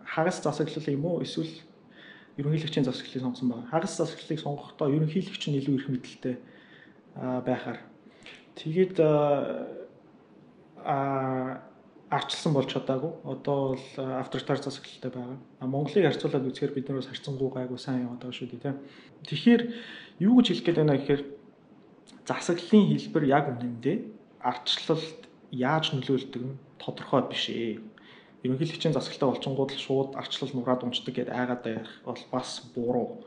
[0.04, 1.24] хагас засаглал юм уу?
[1.24, 1.56] Эсвэл
[2.36, 3.72] ерөнхийлөгчийн засаглалыг сонгосон байна.
[3.72, 6.36] Хагас засаглалыг сонгохдоо ерөнхийлөгч нь илүү их мэдлэлтэй
[7.16, 7.80] байхаар.
[8.60, 9.00] Тэгээд
[10.86, 11.62] а
[12.12, 13.12] арчилсан болж чадаагүй.
[13.24, 13.88] Одоо бол
[14.20, 15.38] авторитар засаглалтай байгаа.
[15.60, 18.78] А Монголыг харьцуулаад үзэхээр бид бас харьцангуй гайгүй сайн яваад байгаа шүү дээ, тийм.
[19.24, 19.62] Тэгэхээр
[20.20, 21.24] юу гэж хэлэх гээд байна гэхээр
[22.28, 23.98] засаглалын хэлбэр яг үнэндээ
[24.44, 25.20] арчлалд
[25.56, 27.80] яаж нөлөөлдөг нь тодорхой биш ээ.
[28.44, 33.24] Ерөнхийлөгчийн засаглалтай болчингууд л шууд арчлал нураад унцдаг гэдээ айгаад байх бол бас буруу.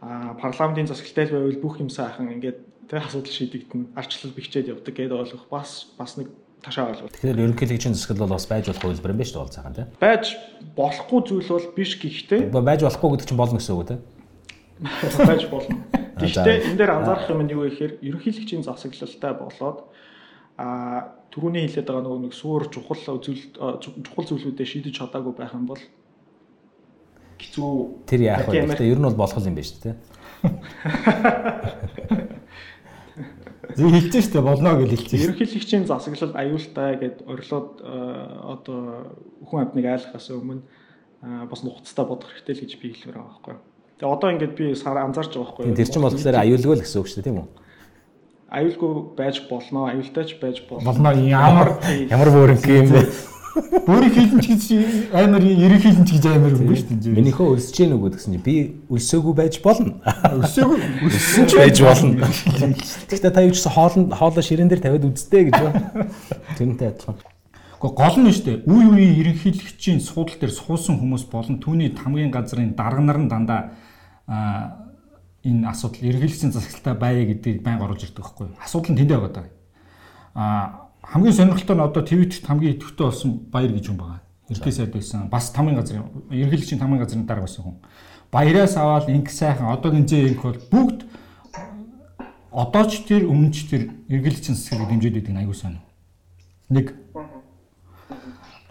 [0.00, 5.20] А парламентын засаглалтай байвал бүх юм сайхан ингээд тэг асуудал шийдэгдэн арчлал бэхжээд явдаг гэдээ
[5.20, 6.30] ойлгох бас бас нэг
[6.64, 7.12] ташаа ойлгох.
[7.12, 9.88] Тэгэхээр ерөнхийлөгчийн засаглал бол бас байж болох хувилбар юм байна шүү дээ болцаахан тийм.
[10.00, 10.24] Байж
[10.72, 14.00] болохгүй зүйл бол биш гэхдээ байж болохгүй гэдэг чинь болно гэсэн үг тийм.
[15.28, 15.76] Байж болно.
[16.18, 19.78] Гэхдээ энэ дээр анзаарах юм нь юу вэ гэхээр ерөнхийлөгчийн засаглалтай болоод
[20.58, 20.66] а
[21.34, 25.82] түрүүний хэлээд байгаа нөгөө нэг суур чухал зүйл чухал зүйлүүдэд шийдэж чадаагүй байх юм бол
[27.38, 27.70] хэцүү
[28.06, 28.62] тэр яах вэ?
[28.82, 29.96] Ер нь бол болох юм байна шүү дээ.
[33.72, 35.10] Зүй хэлж штэ болно гэж хэлж.
[35.16, 37.94] Ерөнхийлөгчийн засаглал аюултай гэд орилоод э,
[38.44, 38.80] одоо
[39.48, 43.56] хүн амтныг айлахаас өмнө э, бас нухацтай бодох хэрэгтэй л гэж би хэлмээр байгаа байхгүй.
[43.98, 45.74] Тэгээ одоо ингээд би сар анзаарч байгаа байхгүй.
[45.74, 47.48] Тэр чинь болохоор аюулгүй л гэсэн үг шүү дээ тийм үү?
[48.54, 50.86] Аюулгүй байж болно, аюултай ч байж болно.
[50.86, 53.33] Болно ямар ямар бүрэнх юм бэ?
[53.54, 54.62] Бүрийн хийлэнч гэж
[55.14, 57.14] амар ерөнхий хийлэнч гэж амар юм шүү дээ.
[57.14, 58.54] Минийхөө өсөж гэнэ үгүй гэсэн чинь би
[58.90, 60.02] өсөөгүй байж болно.
[60.42, 62.26] Өсөөгүй өссөн ч байж болно.
[63.06, 66.10] Гэхдээ та юу ч хоолнд хоолоо ширээн дээр тавиад үзтээ гэж байна.
[66.58, 67.14] Тэрнтэй адилхан.
[67.78, 68.58] Гэхдээ гол нь шүү дээ.
[68.66, 73.70] Үе үеийн ерөнхийлөгчийн суудал дээр суусан хүмүүс болон түүний хамгийн газрын дарга нар нь дандаа
[75.46, 78.58] энэ асуудал ерөнхийлөгчийн засаглалтаа байя гэдгийг байнга оруулж ирдэг байхгүй юу?
[78.58, 79.46] Асуудал нь тэндээ байгаа даа.
[80.34, 84.20] Аа хамгийн сонирхолтой нь одоо твиттерт хамгийн идэвхтэй болсон баяр гэж хүн байгаа.
[84.48, 85.28] Ерхий сайд байсан.
[85.28, 87.76] Бас тамийн газрын ерөнхийлөгчийн тамийн газрын дарга байсан хүн.
[88.32, 91.04] Баяраас аваад инх сайхан одоо гинзээ инх бол бүгд
[92.50, 95.80] одоо ч тэр өмнө ч тэр ерөнхийлөгчийн засгийг дэмжиж идэг аягүй сайн.
[96.70, 96.94] Нэг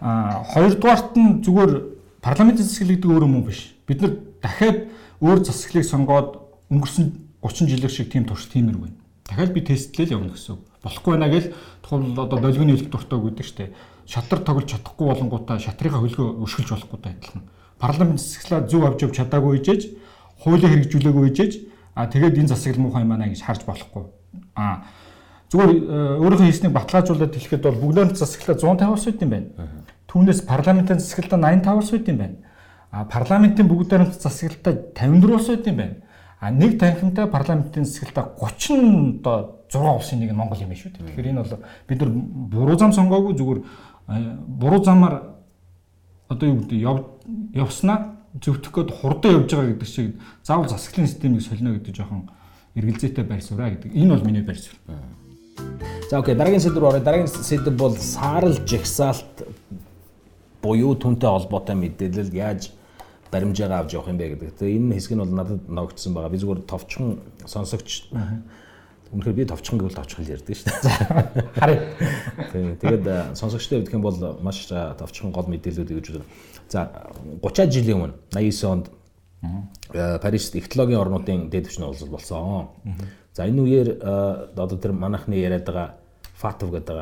[0.00, 1.72] а хоёрдугаарт нь зүгээр
[2.20, 3.74] парламентын засаг гэдэг өөр юм биш.
[3.86, 4.88] Бид нар дахиад
[5.22, 6.28] өөр засаглалыг сонгоод
[6.68, 7.04] өнгөрсөн
[7.40, 8.90] 30 жилээр шиг тийм турш тиймэргүй.
[9.24, 10.73] дахиад би тестлээ л явна гэсэн.
[10.84, 11.50] Болохгүй байна гэж
[11.82, 13.72] тухайн одоо долгионы хэлэх дуртай гэдэг штеп.
[14.06, 17.42] Шатар тоглож чадахгүй болонгуудаа шатрынхаа хөлгөө өшгөлж болохгүй адилхан.
[17.80, 19.82] Парламент засаглаа зөв авч явж чадаагүй ижээж,
[20.44, 21.52] хуулийг хэрэгжүүлээгүй ижээж,
[21.96, 24.04] а тэгээд энэ засаглал муухай юм аа гэж харж болохгүй.
[24.54, 24.84] А
[25.48, 29.48] зүгээр э, өөрийнхөө хийснийг баталгаажуулаад хэлэхэд бол бүгдөө засаглаа 150 сууд юм байна.
[30.10, 32.36] Түүнээс парламентын засаглалтаа 85 сууд юм байна.
[32.90, 35.96] А парламентын бүгдээр засаглалтаа 54 сууд юм байна.
[36.40, 41.06] А нэг танхимтай парламентын засаглалтаа 30 одоо 6 улсын нэг нь Монгол юм шүү дээ.
[41.08, 45.34] Тэгэхээр энэ бол бид нар буруу зам сонгоогүй зүгээр э, буруу замаар
[46.28, 46.78] одоо юу гэдэг
[47.54, 52.30] явснаа зөвтөх гээд хурдан явж байгаа гэдэг шиг заавал засаглалын системийг солино гэдэг жоохон
[52.74, 53.94] эргэлзээтэй байр сууриа гэдэг.
[53.94, 54.78] Энэ бол миний байр суурь.
[56.10, 57.04] За окей, дараагийн сэдв рүү оръё.
[57.04, 59.46] Дараагийн сэдв бол саарл жигсаалт
[60.62, 62.74] буюу түнтэй холбоотой мэдээлэл яаж
[63.34, 64.54] баримжаагаа авч явах юм бэ гэдэг.
[64.62, 66.30] Тэгээ энэ хэсэг нь бол надад ногдсон байгаа.
[66.30, 68.06] Би зүгээр товчхон сонсогч
[69.14, 71.54] Үнэхээр би товчхон гэвэл товчхон л ярьдаг шүү дээ.
[71.60, 71.82] Харъя.
[72.82, 76.26] Тэгээд сонсогчтой хэвдэх юм бол маш товчхон гол мэдээлэлүүд гэж байна.
[76.66, 76.90] За
[77.38, 78.90] 30 жилийн өмнө 89 онд
[79.94, 82.74] Парист технологийн орнуудын дээд түвшний уулзалт болсон.
[83.36, 83.88] За энэ үеэр
[84.56, 85.94] одоо тэр манайхны яриад байгаа
[86.34, 86.96] ФАТВ гэдэг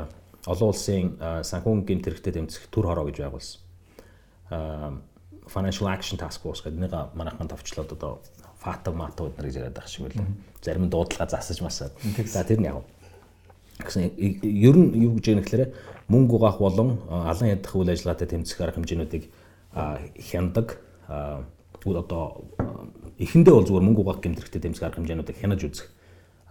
[0.50, 5.00] олон улсын санхүүгийн гэмтэрхтэй тэмцэх төр хороо гэж байгуулсан.
[5.46, 8.20] Financial Action Task Force гэдэг нэг манайхан товчлоод одоо
[8.62, 10.26] ФАТВ матууд нар гэж яриад байгаа шиг байлаа.
[10.62, 11.92] Зарим нь дуудлага засаж масаад.
[12.26, 12.86] За тэр нь яг
[13.82, 15.74] гэсэн ер нь юу гэж яах гэхээр
[16.06, 19.24] мөнгө угаах болон алан ядах үйл ажиллагаатай тэмцэх арга хэмжээнүүдийг
[20.30, 20.78] хяндаг
[21.10, 22.46] одоо
[23.18, 25.88] эхэндээ бол зүгээр мөнгө угаах гэмтэрхтэй тэмцэх арга хэмжээнүүдийг хянаж үзэх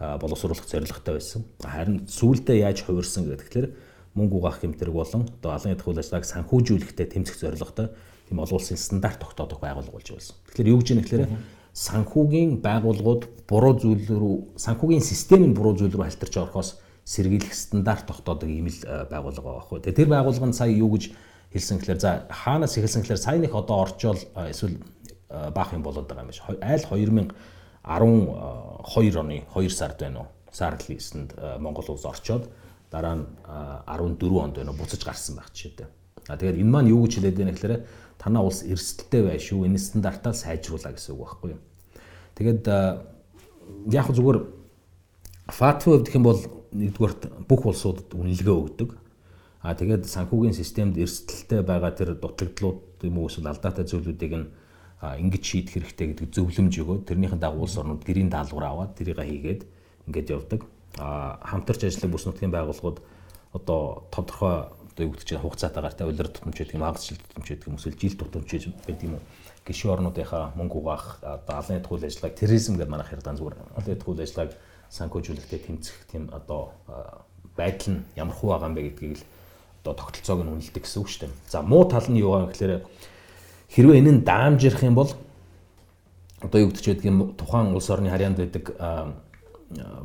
[0.01, 1.45] боловсруулах зорилготой байсан.
[1.63, 3.71] Харин сүүлдээ яаж хувирсан гэхээр
[4.17, 7.93] мөнгө угаах гэмтэрэг болон одоо алан ядах үйл ажиллагааг санхүүжүүлэхтэй тэмцэх зорилготой
[8.31, 10.35] тийм олон улсын стандарт тогтоодох байгууллага болж байсан.
[10.47, 11.27] Тэгэхээр юу гэж яах гэхээр
[11.75, 18.47] санхүүгийн байгууллагууд буруу зүйл рүү санхүүгийн системийн буруу зүйл рүү халтарч орохоос сэргийлэх стандарт тогтоодог
[18.47, 18.79] ийм л
[19.11, 19.83] байгууллага байхгүй.
[19.83, 21.11] Тэр байгууллага нь сая юу гэж
[21.51, 24.79] хэлсэн гэхээр за хаанаас эхэлсэн гэхээр сая нэг одоо орчоол эсвэл
[25.27, 26.39] баах юм болоод байгаа юм биш.
[26.63, 27.35] Айл 2000
[27.83, 30.27] 12 оны 2 сард байна уу?
[30.51, 32.47] Сард листэнд Монгол улс орчоод
[32.91, 33.25] дараа нь
[33.87, 35.87] 14 онд байна уу буцаж гарсан байх жишээтэй.
[36.27, 37.75] А тэгээд энэ маань юу гэж хэлээд байна гэхээр
[38.21, 39.65] танаа улс эрсдэлтэй бай шүү.
[39.65, 41.61] Энэ стандартаа сайжруулаа гэсэн үг байхгүй юу?
[42.37, 42.63] Тэгээд
[43.89, 44.39] яг зүгээр
[45.49, 48.89] фатва гэх юм бол нэгдүгээр бүх улсуудад үнэлгээ өгдөг.
[49.65, 54.47] А тэгээд санхүүгийн системд эрсдэлтэй байгаа тэр дутагдлууд юм уу эсвэл алдаатай зүйлүүдийг нь
[55.01, 59.61] ингэж шийдэх хэрэгтэй гэдэг зөвлөмж өгөөд тэрнийхэн дагуу улс орнууд гэрийн даалгавар аваад тэрийг хийгээд
[60.05, 60.61] ингэж явдаг.
[60.97, 63.01] А хамтарч ажиллах бүс нутгийн байгууллагууд
[63.53, 64.69] одоо тодорхой
[65.01, 67.75] одоо юу гэдэг чинь хугацаатаагаар та улир тутамч гэдэг юм агц жил тутамч гэдэг юм
[67.81, 69.17] эсвэл жил тутамч гэдэг юм
[69.65, 74.21] гişүү орнуудынхаа мөнгө угаах одоо алын үйл ажиллагааг терроризм гэдэг манайх ярьдаг зүгээр алын үйл
[74.21, 74.53] ажиллагааг
[74.93, 76.77] санхүүжүүлэхтэй тэмцэх тийм одоо
[77.57, 79.25] байдал нь ямар хуу байгаа юм бэ гэдгийг л
[79.81, 81.33] одоо тогтолцоог нь үнэлдэг гэсэн үг шүү дээ.
[81.49, 82.85] За муу тал нь юу вэ гэхээр
[83.71, 85.15] Хэрвээ энэ нь даамжирх юм бол
[86.43, 88.75] одоо юу байдаг юм тухайн улс орны харьяанд байдаг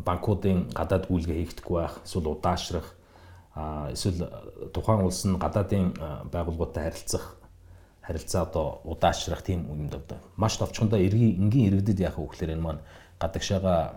[0.07, 2.95] банкуудын гадаад гүйлгээ хийгдэхгүй байх эсвэл удаашрах
[3.57, 4.29] эсвэл
[4.73, 5.97] тухайн улс нь гадаадын
[6.29, 7.41] байгууллагуудтай харилцах
[8.03, 12.63] харилцаа одоо удаашрах тийм юмд одоо маш товчхондоо эргийн энгийн иргэдэд яах вэ гэхээр энэ
[12.63, 12.83] маань
[13.19, 13.97] гадагшаага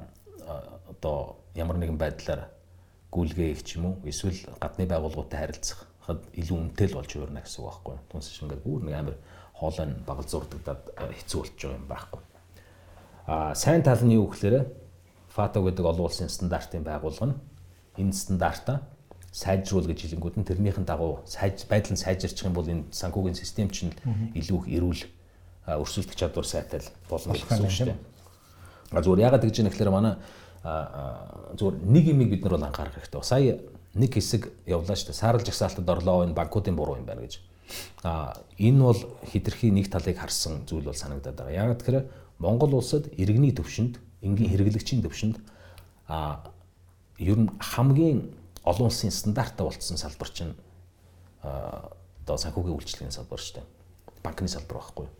[0.90, 2.48] одоо ямар нэгэн байдлаар
[3.12, 7.70] гүйлгээ хийх юм уу эсвэл гадны байгууллагуудтай харилцах илүү үнэтэй л болж хуурна гэсэн үг
[7.70, 7.96] байхгүй.
[8.10, 9.18] Түнс шиг ингээд бүр нэг амар
[9.54, 12.22] хоолой нь багал зурдагдаад э, хэцүү болчих юм байхгүй.
[13.28, 14.66] А сайн тал нь юу гэхээр
[15.30, 17.38] ФАТО гэдэг олон улсын стандартын байгууллага нь
[18.02, 18.90] энэ стандартаа
[19.32, 23.70] сайжруул гэж хэлэнгүүд нь тэрнийхэн дагуу сайж байдал нь сайжирчих юм бол энэ санхүүгийн систем
[23.70, 23.94] чинь
[24.34, 25.04] илүү их эрүүл
[25.78, 28.00] өрсөлдөх чадвар сайтай болно гэсэн үг шүү дээ.
[28.90, 30.18] А зүгээр ягаад гэж юм гэхээр манай
[30.60, 33.22] зүгээр нэг юмыг бид нар бол анхаарах хэрэгтэй.
[33.22, 33.62] Сая
[33.94, 35.22] нэг хэсэг явлаа шүү дээ.
[35.22, 37.38] Саарл жагсаалтад орлоо энэ банкуудын буруу юм байна гэж.
[38.04, 41.70] А энэ бол хитрхи нэг талыг харсан зүйл бол санагдаад байгаа.
[41.70, 42.06] Яг тэгэхээр
[42.40, 45.38] Монгол улсад иргэний төвшөнд, энгийн хэрэглэгчийн төвшөнд
[46.08, 46.50] а
[47.20, 50.56] ер нь хамгийн олон улсын стандартаа болцсон салбар чинь
[51.44, 53.68] одоо санхүүгийн үйлчлэгийн салбар шүү дээ.
[54.24, 55.14] Банкны салбар байхгүй юу?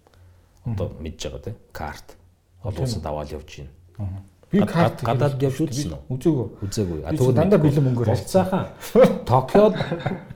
[0.74, 2.18] Одоо мэдж байгаа тийм карт
[2.64, 3.64] олон улсад аваад явж
[3.98, 4.24] байна.
[4.52, 6.02] Би карт гадаад явж үзсэн үү?
[6.10, 6.48] Үзээгүй.
[6.66, 7.00] Үзээгүй.
[7.06, 8.66] А тэгвэл дандаа бэлэн мөнгөөр болцаахан.
[9.30, 9.76] Токиод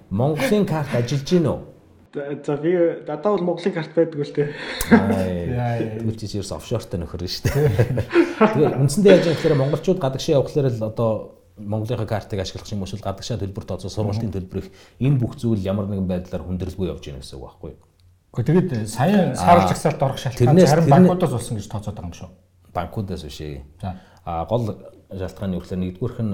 [0.10, 1.60] Монголын карт ажиллаж гин үү?
[2.46, 4.54] За би дадаа бол Монголын карт байдаг үл тээ.
[5.98, 7.74] Тэгвэл чи ерөөс офшортой нөхөр шүү дээ.
[8.54, 13.38] Тэгэхээр үндсэндээ яаж яхахаар монголчууд гадагшаа явхлаар л одоо Монголынхаа картыг ашиглах юм уушил гадагшаа
[13.38, 17.46] төлбөр тооцоо сургалтын төлбөрийг энэ бүх зүйл ямар нэгэн байдлаар хүндрэлгүй явж байна гэсэн үг
[17.46, 17.82] байхгүй юу?
[18.34, 22.30] Гэхдээ тэгээд сая саарл жагсаалт орох шалтгаан зарим банкудаас болсон гэж тооцоод байгаа юм шүү.
[22.74, 23.62] Банкудаас биш ээ.
[23.82, 24.02] За.
[24.26, 24.82] А гол
[25.14, 26.34] шалтгааны үгээр нэгдүгüүрх нь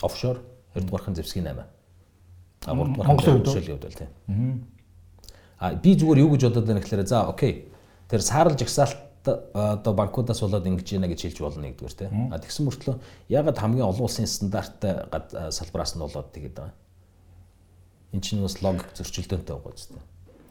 [0.00, 0.40] офшор,
[0.72, 1.60] хоёрдугаарх нь зэвсгийн 8.
[2.64, 4.64] А гуравдугаарх нь Монголын хувьд бол тийм.
[5.60, 7.68] А би зүгээр юу гэж бодоод байна гэхээр за окей.
[8.08, 12.32] Тэр саарл жагсаалт одоо банкудаас болоод ингэж яана гэж хэлж болно нэгдүгээр тийм.
[12.32, 12.96] А тэгсэн мөртлөө
[13.28, 15.04] ягаад хамгийн олон улсын стандарттай
[15.52, 16.74] салбараас нь болоод тэгээд байгаа.
[18.12, 20.00] Энд чинь бас логик зөрчилдөөнтэй байгаа зү.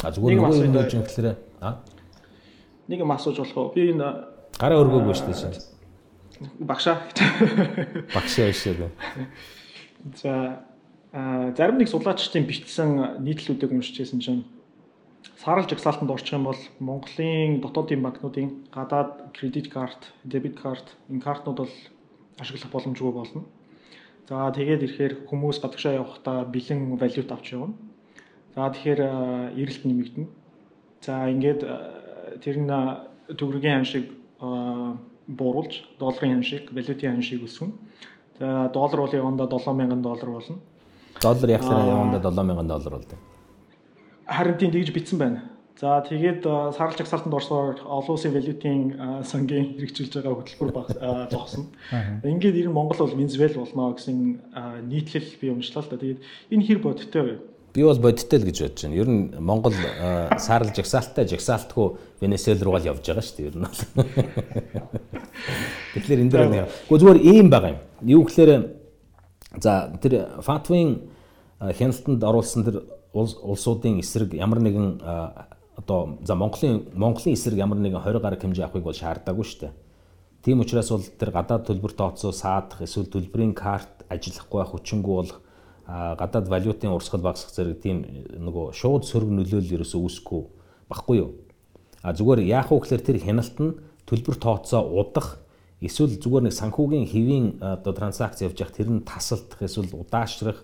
[0.06, 1.28] А зүгээр нөгөө юм гэж юм гэхээр
[1.66, 1.82] а
[2.88, 3.74] нэг юм асууж болох уу?
[3.74, 4.06] Би энэ
[4.56, 5.80] гараа өргөөгүй шүү дээ.
[6.62, 7.02] Багшаа.
[8.14, 8.92] Багшаа шүү дээ.
[10.22, 10.64] За
[11.12, 14.46] зарим нэг судлаачдын бичсэн нийтлүүдийг уншижсэн чинь
[15.40, 21.58] саарл жагсаалтанд орчих юм бол Монголын дотоодын банкнуудын гадаад кредит карт, дебит карт, энэ картнууд
[21.58, 21.74] бол
[22.40, 23.44] ашиглах боломжгүй болно.
[24.28, 27.74] За тэгээд ирэхээр хүмүүс гадагшаа явахдаа бэлэн валют авч явна.
[28.56, 29.02] За тэгэхээр
[29.56, 30.28] эрэлт нэмэгдэнэ.
[31.02, 31.62] За ингээд
[32.44, 32.72] тэр нь
[33.32, 37.72] төгрөгийн хан шиг бууруулж долларын хан шиг, валютын хан шиг өсвөн.
[38.40, 40.60] За доллар бол явандаа 7000 доллар болно.
[41.24, 43.29] Доллар яг сараа явандаа 7000 доллар болдог
[44.30, 45.42] харин тийм тэгж битсэн байна.
[45.80, 46.44] За тэгээд
[46.76, 51.72] сарал жагсаалтанд орсоор олон улсын валютын сангийн хэрэгжүүлж байгаа хөтөлбөр зогсно.
[52.20, 54.44] Ингээд ер нь Монгол бол Венесуэл болно гэсэн
[54.92, 55.96] нийтлэл би уншлаа л да.
[55.96, 56.20] Тэгээд
[56.52, 57.36] энэ хэр бодиттой вэ?
[57.72, 59.00] Би бол бодиттой л гэж бодож байна.
[59.00, 59.76] Ер нь Монгол
[60.36, 61.88] сарал жагсаалттай жагсаалтгүй
[62.20, 63.48] Венесуэл руу л явж байгаа шүү дээ.
[63.48, 63.80] Ер нь бол.
[65.96, 67.80] Тэгэхээр энэ дээр гоо зүгээр ийм байгаа юм.
[68.04, 68.52] Юу гэхээр
[69.64, 71.08] за тэр Фатвын
[71.60, 75.02] хяналтанд оруулсан тэр улсуудын эсрэг ямар нэгэн
[75.80, 79.74] одоо за Монголын Монголын эсрэг ямар нэгэн 20 гаруй хэмжээ авахыг бол шаардаагүй шүү дээ.
[80.44, 85.32] Тийм учраас бол тэр гадаад төлбөр тооцоо саадах эсвэл төлбөрийн карт ажиллахгүй хүчингү бол
[85.90, 87.98] гадаад валютын урсгал багасгах зэрэг тийм
[88.38, 90.42] нөгөө шууд сөрөг нөлөөлөл ерөөсөө үүсэхгүй
[90.88, 91.32] баггүй юу.
[92.06, 95.42] А зүгээр яах вэ гэхээр тэр хяналт нь төлбөр тооцоо удах
[95.82, 100.64] эсвэл зүгээр нэг санхүүгийн хэвийн одоо транзакц явж явах тэр нь тасалдах эсвэл удаашрах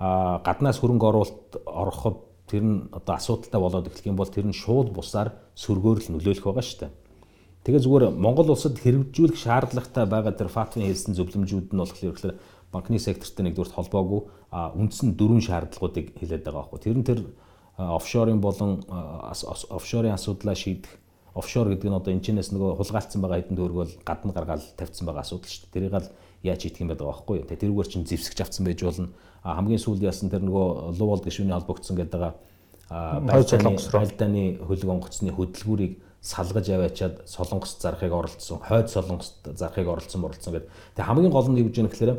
[0.00, 2.16] гаднаас хөрөнгө оруулалт ороход
[2.48, 6.46] тэр нь одоо асуудалтай болоод эхлэх юм бол тэр нь шууд бусаар сөргөөр л нөлөөлөх
[6.48, 6.92] байгаа шүү дээ.
[7.60, 12.34] Тэгээ зүгээр Монгол улсад хэрэгжүүлэх шаардлагатай байгаа тэр фатвын хэлсэн зөвлөмжүүд нь болохоор ихлээр
[12.72, 16.80] банкны сектортой нэгдүгээр холбоогүй үндсэн дөрвөн шаардлагуудыг хэлээд байгаа байхгүй.
[16.80, 17.20] Тэр нь тэр
[17.76, 20.96] офшорын болон офшорын асуудлаа шийдэх
[21.34, 25.04] офшор гэдэг нь одоо энэ чинээс нөгөө хулгайлцсан байгаа хэдэн төгрөг бол гадна гаргаад тавьсан
[25.06, 25.74] байгаа асуудал шүү дээ.
[25.76, 26.08] Тэрийг л
[26.42, 27.46] яаж хийх юм байдаг байхгүй юу.
[27.48, 29.08] Тэгээ тэрүүгээр чинь зэвсгэж авсан байж болно
[29.44, 32.20] хамгийн сүүлд яасан тэр нөгөө Луволд гишүүний холбогдсон гэдэг
[32.90, 40.68] байлдааны хөлөг онгоцны хөдөлгүүрийг салгаж аваачаад солонгос зарахыг оролцсон, хойд солонгост зарахыг оролцсон оролцсон гэдэг.
[40.98, 42.12] Тэгээ хамгийн гол нь юу гэж юм гэхээр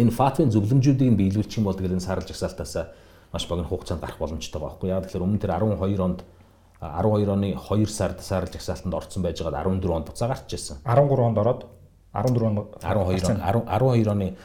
[0.00, 2.88] энэ фатвын зөвлөмжүүдийг биелүүлчих юм бол тэгэл энэ сарлж агсаалтаас
[3.28, 4.88] маш богино хугацаанд гарах боломжтой байхгүй.
[4.88, 6.24] Яг тэгэхээр өмнө тэр 12 онд
[6.80, 10.80] 12 оны 2 сард сарлж агсаалтанд орцсон байж байгаад 14 онд буцаа гарч ирсэн.
[10.88, 11.60] 13 онд ороод
[12.12, 14.36] 14 онд 12 он 12 оны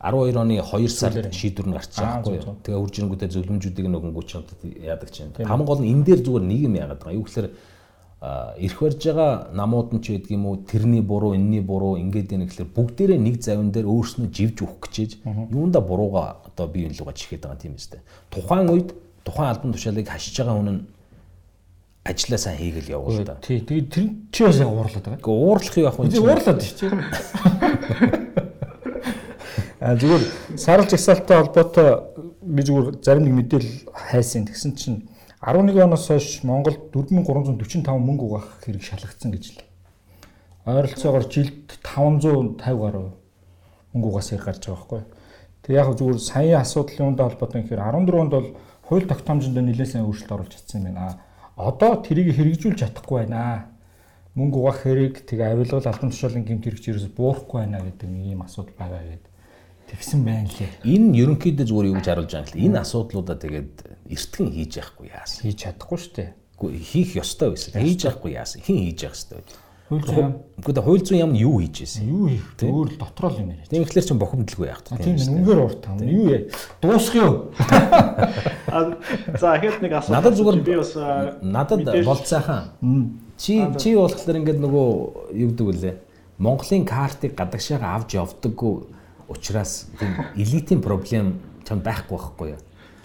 [0.00, 2.56] 12 оны 2 сард шийдвэр нь гарч байгаа байхгүй юу.
[2.62, 4.32] Тэгээ үржингүүдээ зөвлөмжүүдийг нөгөнгөө ч
[4.84, 5.32] яадаг чинь.
[5.32, 7.16] Хамгийн гол нь энэ дээр зүгээр нэг юм яагаад байгаа.
[7.16, 7.48] Юу гэхээр
[8.60, 12.44] ирэх барьж байгаа намууд нь ч байдаг юм уу тэрний буруу энэний буруу ингээд байна
[12.44, 15.20] гэхэлэр бүгдээрээ нэг завин дээр өөрснөө живж өгөх гэж
[15.52, 18.00] юунда бурууга одоо бие биелүүгээ чихээд байгаа тийм үстэй.
[18.32, 18.92] Тухайн үед
[19.24, 20.80] тухайн албан тушаалыг хашиж байгаа хүн нь
[22.06, 23.38] ажиллаа сайн хийгээл явуул та.
[23.42, 23.60] Тий.
[23.60, 25.18] Тэгээд тэр чи бас яг уурлаад байгаа.
[25.18, 26.10] Гэхдээ уурлах юу ах вэ?
[26.22, 26.90] Уурлаад шүү.
[29.86, 30.24] А зүгээр
[30.56, 31.88] сарлж жагсаалттай холбоотой
[32.42, 34.48] би зүгээр зарим нэг мэдээлэл хайсан.
[34.48, 35.04] Тэгсэн чинь
[35.44, 39.62] 11 оноос хойш Монголд 4345 мөнгө угаах хэрэг шалгагдсан гэж л.
[40.66, 43.12] Ойролцоогоор жилд 550 гаруй
[43.92, 45.02] мөнгө угаас хэрэг гарч байгаа байхгүй.
[45.62, 48.48] Тэг яг зүгээр саяын асуудлын үндэ холбоотой гэхээр 14 онд бол
[48.88, 51.20] хууль тогтоомжинд нэлээд сайн өөрчлөлт оруулж чадсан юм байна.
[51.56, 53.72] Одоо тэрийг хэрэгжүүлж чадахгүй байна.
[54.36, 58.44] Мөнгө угаах хэрэг тэгээ авилгал албан тушаалын гэмт хэрэгч ерөөс буурахгүй байна гэдэг нэг юм
[58.44, 59.32] асуудал байгаа гэдэг
[59.86, 60.82] Тэгсэн байна лээ.
[60.82, 62.64] Энэ ерөнхийдөө зүгээр юу гэж харуулж байгаа юм бэ?
[62.66, 63.74] Энэ асуудлуудаа тэгээд
[64.10, 65.40] эртгэн хийж яахгүй яасан.
[65.46, 66.30] Хийж чадахгүй шүү дээ.
[66.58, 67.70] Үгүй хийх ёстой байсан.
[67.78, 68.58] Хийж яахгүй яасан.
[68.66, 69.50] Хин хийж явах ёстой байж.
[69.86, 70.32] Хууль зүйн яам.
[70.58, 72.08] Үгүй хууль зүйн яам нь юу хийж байсан?
[72.10, 72.46] Юу хийх?
[72.58, 73.70] Өөр л дотроо л юм яриа.
[73.70, 74.98] Тийм ихлээр чинь бохомдлгүй яах вэ?
[74.98, 75.94] Тийм үнгээр урт таа.
[76.02, 76.42] Юу яа?
[76.82, 77.32] Дуусах юу?
[79.38, 80.10] За хэд нэг асуулт.
[80.10, 80.90] Надад зүгээр би бас
[81.38, 82.74] надад болцаахан.
[83.38, 84.88] Чи чи болохоор ингээд нөгөө
[85.38, 85.94] юу гэдэг вүлээ?
[86.42, 88.90] Монголын картыг гадагшаага авч явдаггүй
[89.30, 92.60] учраас тийм элитийн проблем чам байхгүй байхгүй юу.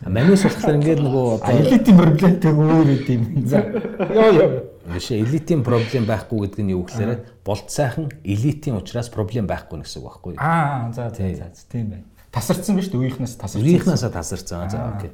[0.10, 3.46] Манус болохоор ингээд нөгөө элитийн проблемтэй өөр юм.
[3.46, 3.62] За.
[4.10, 4.71] Йоо ёо.
[4.88, 10.02] Биш элитийн проблем байхгүй гэдэг нь юу гэхээр болт сайхан элитийн учраас проблем байхгүй гэсэн
[10.02, 10.36] үг байхгүй.
[10.42, 12.06] Аа за за за тийм байна.
[12.32, 13.62] Тасарсан биз дээ үеийнхнээс тасарсан.
[13.62, 14.70] Үеийнхнээс тасарсан.
[14.70, 15.12] За окей.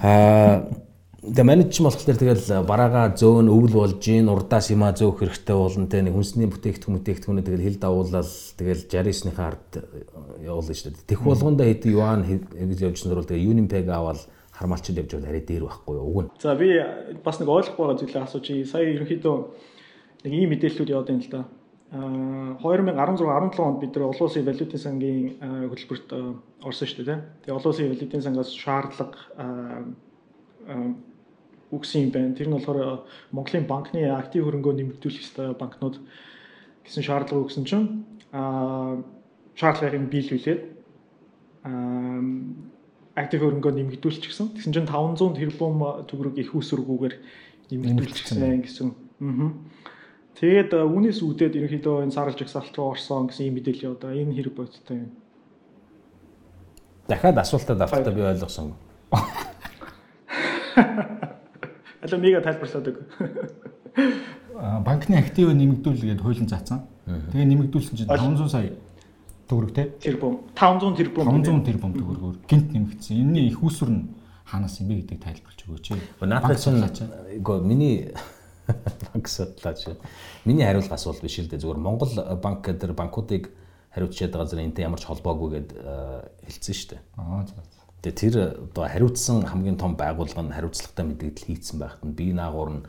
[0.00, 0.64] Аа
[1.24, 6.04] Тэгээ менеж болохоор тэгэл бараага зөөн өвөл болж гин урдаас юма зөөх хэрэгтэй болно те
[6.04, 8.28] нэг хүнсний бүтээгдэхүүн бүтээгдэхүүнээ тэгэл хил давуулаад
[8.60, 9.68] тэгэл 69-ийнхаа ард
[10.44, 11.08] явуулна шүү дээ.
[11.08, 14.20] Тех болгондоо хэд юан гэж явжсан дөрвөл тэгээ Unimpeg аваад
[14.54, 16.30] хармалчд явж байгаа арай дээр байхгүй юу нь.
[16.38, 16.78] За би
[17.24, 19.36] бас нэг ойлгохгүй байгаа зүйлээ асууж сая ерөнхийдөө
[20.24, 21.42] нэг ийм мэдээллүүд яваад байна л да.
[21.94, 25.38] Аа 2016 17 онд бид нар олон улсын валютын сангийн
[25.70, 26.08] хөтөлбөрт
[26.62, 27.18] орсон шүү дээ.
[27.42, 29.18] Тэгээ олон улсын валютын сангаас шаардлага
[31.74, 32.34] үгсэн юм байна.
[32.34, 35.98] Тэр нь болохоор Монголын банкны актив хөрөнгөө нэмэгдүүлэх ёстой банкнууд
[36.86, 39.02] гэсэн шаардлага өгсөн чинь аа
[39.58, 40.60] шаардлагыг биелүүлээд
[41.66, 42.22] аа
[43.14, 44.58] актив хөрөнгөө нэмэгдүүлчих гэсэн.
[44.58, 45.78] Тэгсэн чинь 500 тэрбум
[46.10, 47.14] төгрөг их усргүүгээр
[47.70, 48.88] нэмэгдүүлчихсэн гэсэн.
[49.22, 49.54] Аа.
[50.34, 54.18] Тэгээд үүнээс үүдээд ерөнхийдөө энэ сарлж жагсаалт руу орсон гэсэн юм мэдээлэл яваа.
[54.18, 55.14] Энэ хэрэг бодтой юм.
[57.06, 58.74] Дахиад асуултад автаа би ойлгосон.
[62.02, 62.98] Алуу мега тайлбарлаад өг.
[64.82, 66.90] Банкны актив нэмэгдүүлгээд хуулийн заасан.
[67.06, 68.74] Тэгээ нэмэгдүүлсэн чинь 500 сая
[69.54, 69.86] төгрөг те.
[70.02, 73.22] Тэрбум 500 тэрбум 500 тэрбум төгрөгөөр гинт нэмэгдсэн.
[73.22, 74.10] Энэний их усүр нь
[74.50, 75.86] хаанаас юм бэ гэдэг тайлбарлаж өгөөч.
[76.26, 78.10] Надад чинь үгүй миний
[79.14, 79.94] банк судлаач.
[80.44, 81.62] Миний хариулах асуулт биш л дээ.
[81.62, 82.10] Зүгээр Монгол
[82.42, 83.54] банк гэдэг банкуудыг
[83.94, 85.70] хариуцчиад газар энтэй ямар ч холбоогүй гэд
[86.50, 87.00] хэлсэн шүү дээ.
[87.22, 87.62] Аа за.
[88.02, 88.34] Тэгээ тэр
[88.74, 92.82] одоо хариуцсан хамгийн том байгууллага нь хариуцлагатай мэдээлэл хийцэн байхад нь би наагур нь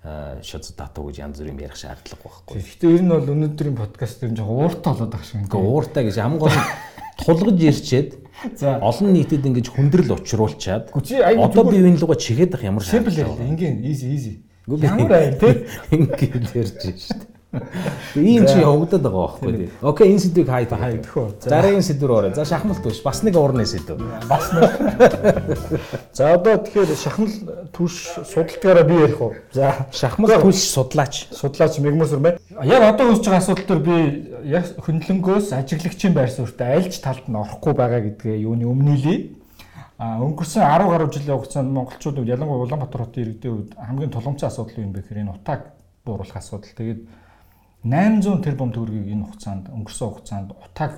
[0.00, 2.56] шаз дата гэж янз бүрийн ярих шаардлага байхгүй.
[2.56, 5.44] Гэхдээ ер нь бол өнөөдрийн подкаст ер нь жоо ууртай болоод байгаа шиг.
[5.44, 6.56] Ингээ ууртай гэж хамгийн гол
[7.20, 8.10] тулгаж ирчээд
[8.56, 13.44] за олон нийтэд ингэж хүндрэл учруулчаад одоо би энэ луга чигээд ах ямар шаардлага.
[13.44, 14.34] Ингийн easy easy.
[14.64, 17.29] Ямар ай те ингэж ярьж шүү дээ.
[18.14, 19.70] Ийм чи явагдаад байгаа байхгүй тий.
[19.82, 21.34] Окей, энэ сэдвийг хайд хайдах уу.
[21.42, 22.34] Дараагийн сэдвэр ороо.
[22.34, 23.02] За шахмалт биш.
[23.02, 23.98] Бас нэг уурны сэдв.
[24.30, 24.70] Бас нэг.
[26.14, 27.34] За одоо тэгэхээр шахмал
[27.74, 29.34] түлш судалтгаараа би ярих уу.
[29.50, 31.26] За шахмал түлш судлаач.
[31.34, 32.38] Судлаач мэгмөсөр байна.
[32.62, 33.96] Яг одоо үүсэж байгаа асуудал төр би
[34.46, 39.34] яг хөндлөнгөөс ажиглагчийн байр суурьтай альж талд нь орохгүй байгаа гэдгээ юуны өмнөөлье.
[39.98, 44.80] А өнгөрсөн 10 гаруй жилийн хугацаанд монголчууд ялангуяа Улаанбаатар хотын иргэдийн үед хамгийн тулгымцсан асуудал
[44.80, 45.76] юу юм бэ гэхээр энэ утааг
[46.08, 46.72] бууруулах асуудал.
[46.72, 47.04] Тэгээд
[47.84, 50.92] 800 тэрбум төгрөгийг энэ хугацаанд өнгөрсөн хугацаанд утааг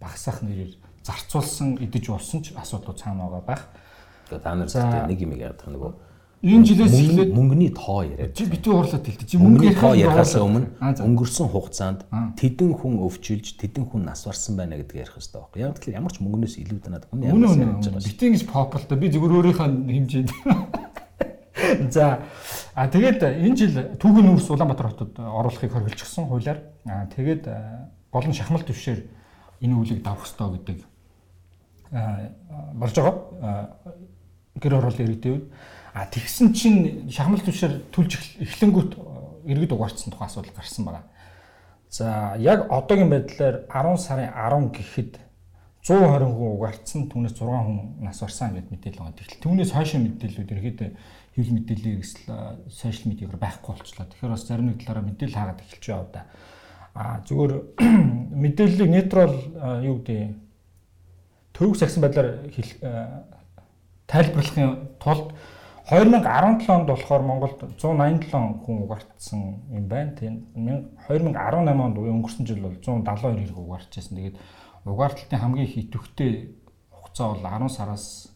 [0.00, 3.62] багасах нэрээр зарцуулсан идэж болсон ч асуудлууд цаана байгаа байх.
[4.28, 5.92] Тэгээ та нар зөвхөн нэг юм байгаа нөгөө
[6.44, 8.36] энэ жилээс эхлээд мөнгөний тоо яриад.
[8.36, 9.24] Чи битүү уурлаад хэлдэг.
[9.24, 10.68] Чи мөнгөний тоо яриахаас өмнө
[11.00, 12.04] өнгөрсөн хугацаанд
[12.36, 15.60] тэдэн хүн өвчилж тэдэн хүн нас барсан байна гэдгийг ярих хэрэгтэй байхгүй.
[15.64, 17.96] Яг тэгэхээр ямар ч мөнгнөөс илүү танаад хүний ямар ч юм.
[18.04, 20.30] Битэн гэж попултай би зүгээр өөрийнхөө хэмжээнд
[21.90, 22.22] За
[22.74, 26.60] а тэгээд энэ жил түүхэн нүүрс Улаанбаатар хотод оруулахыг хориглочихсон хуулиар.
[26.84, 29.08] А тэгээд нь шахмал төвшөр
[29.64, 30.84] энэ үлийг давах ёстой гэдэг
[32.76, 33.72] болж байгаа.
[34.60, 35.46] Гэр оролын иргэдийн үед.
[35.96, 38.92] А тэгсэн чинь шахмал төвшөр түлж эхлэнгүүт
[39.48, 41.02] иргэд угаарцсан тухай асуудал гарсан байна.
[41.88, 45.12] За яг одоогийн байдлаар 10 сарын 10 гэхэд
[45.86, 49.16] 120 хүн угаарцсан түүнээс 6 хүн нас барсан гэдэг мэдээлэл байгаа.
[49.16, 50.90] Тэгэхээр түүнээс хойшоо мэдээллүүд ерөөдөө
[51.36, 52.00] хэвлэл мэдээллийг
[52.72, 54.08] сошиал медиагаар байхгүй болчлаа.
[54.08, 56.22] Тэгэхээр бас зарим нэг талаараа мэдээлэл хаагаад эхэлж байгаа да.
[56.96, 57.52] А зүгээр
[58.42, 59.36] мэдээллийг нейтрал
[59.84, 60.32] юу гэдэг
[61.52, 62.48] төвөг сагсан байдлаар
[64.08, 65.36] тайлбарлахын тулд
[65.92, 70.16] 2017 онд болохоор Монголд 187 хүн угаартсан юм байна.
[70.16, 74.16] Тийм 2018 онд өнгөрсөн жил бол 172 хэрэг угаарчсэн.
[74.16, 74.36] Тэгээд
[74.88, 76.56] угаарталтын хамгийн их идэвхтэй
[76.90, 78.35] хугацаа бол 10 сараас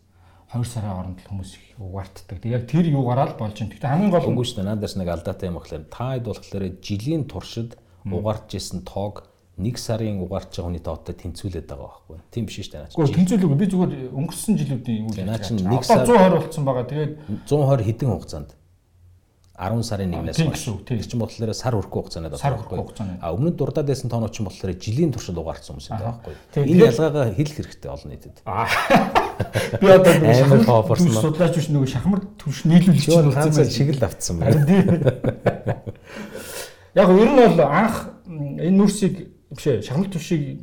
[0.50, 2.42] 2 сарын хооронд л хүмүүс их угаартдаг.
[2.42, 3.70] Яг тэр юугаараа л болж байна.
[3.70, 4.70] Гэхдээ хамгийн гол үгүй шүү дээ.
[4.70, 10.50] Надаас нэг алдаатай юм болохоор таад болохоор жилийн туршид угаарч исэн тоог 1 сарын угаарч
[10.50, 12.18] байгаа хүний тоотой тэнцвүүлээд байгаа байхгүй.
[12.34, 12.90] Тийм биш шүү дээ.
[12.90, 13.58] Гэхдээ тэнцвүүлээгүй.
[13.62, 15.30] Би зүгээр өнгөрсөн жилүүдийн үйл ажиллагаа.
[15.30, 16.84] Наа чинь 1 сар 120 болсон байгаа.
[16.90, 17.12] Тэгээд
[17.46, 18.50] 120 хэдэн хугацаанд
[19.60, 20.64] 10 сарын 1-ээс хойш.
[20.88, 23.20] Тэр чинь болохоор сар хүрхгүй хугацаанд байгаа байхгүй.
[23.20, 26.64] А өмнөд дурдаад байсан тоонууд чинь болохоор жилийн туршид угаарсан хүмүүс байдаг байхгүй.
[26.64, 28.40] Энэ ялгаагаа хэлэх хэрэгтэй олон нийтэд.
[29.80, 31.12] Би одоо шахмар хоофорсон.
[31.12, 33.68] Судлаач биш нөгөө шахмар төвш нийлүүлж чинь байх.
[33.68, 34.64] Чиглэл автсан байна.
[36.96, 40.60] Яг ер нь бол анх энэ нүрсийг биш ээ шахмар төвшийг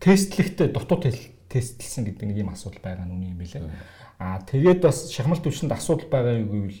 [0.00, 1.04] тестлэхдээ дутуу
[1.48, 3.68] тестлсэн гэдэг нэг юм асуудал байгаа нь үний юм билээ.
[4.18, 6.80] А тэгээд бас шахмал төвшөнд асуудал байгаа юу гэвэл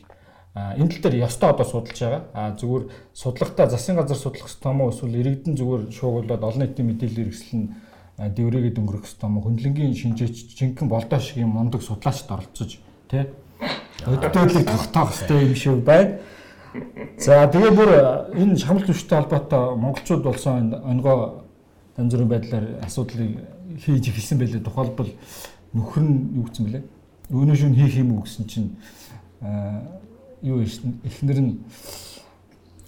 [0.78, 2.22] энэ тал дээр ёстой одоо судалж байгаа.
[2.34, 7.20] А зүгээр судлагтаа засгийн газар судлах ёстой мó эсвэл иргэдэн зүгээр шуугуулад олон нийтийн мэдээлэл
[7.22, 7.68] хэрэгсэл нь
[8.18, 12.80] дэврээгээд өнгөрөх ёстой мó хөндлөнгийн шинжээч жинхэнэ болдоо шиг юм мундаг судлаачд оролцож
[13.10, 13.24] тий
[14.06, 16.18] өдөртлөгийг тогтоох ёстой юм шиг байна.
[17.18, 17.90] За тэгээ бүр
[18.34, 21.44] энэ шамал төвштэй холбоотой монголчууд болсон онгоо
[21.96, 23.42] янз бүрийн байдлаар асуудлыг
[23.82, 24.62] хийж эхэлсэн байлээ.
[24.62, 25.10] Тухайлбал
[25.74, 26.84] нөхөр нь юу гэсэн бэлээ?
[27.34, 28.70] Өөнөө шүн хийх юм уу гэсэн чинь
[30.42, 31.58] юу эхнэр нь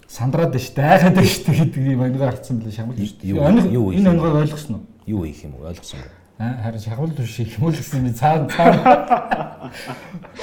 [0.07, 0.91] сандраад байна шүү дээ.
[0.91, 3.31] Айхаад байна шүү дээ гэдэг юм өнгөөр гарцсан билээ шүү дээ.
[3.75, 4.81] Юу энэ өнгөөр ойлгосноо?
[5.07, 5.99] Юу их юм ойлгосон?
[6.41, 9.71] Аа харин шагнал биш их юм уу гэсэн юм цаа цаа.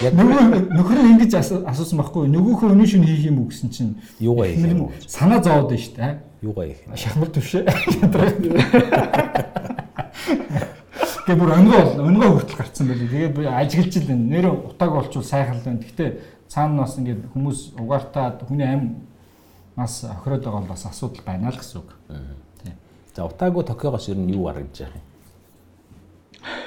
[0.01, 3.99] Яг нөгөө нөхөр нь ингэж асуусан байхгүй нөгөөхөө өнөө шин хийх юм уу гэсэн чинь
[4.23, 4.93] юугаа хийх юм уу?
[5.05, 6.15] Санаа зовоод байна шүү дээ.
[6.47, 6.95] Юугаа хийх юм?
[6.95, 7.63] Шагнал төвшөө.
[11.29, 13.11] Тэгээ бүр өнгөө өнгөө хүртэл гарцсан байлээ.
[13.11, 15.83] Тэгээ би ажиглаж л энэ нэр утааг болчвол сайхан л байна.
[15.83, 16.11] Гэхдээ
[16.49, 18.89] цаана бас ингээд хүмүүс угаартаад хүний амь
[19.77, 21.91] нас охироод байгаа бол бас асуудал байна л гэсэн үг.
[22.65, 22.75] Тийм.
[23.15, 25.07] За утаагүй токиогоос ер нь юу харагдаж байгаа юм?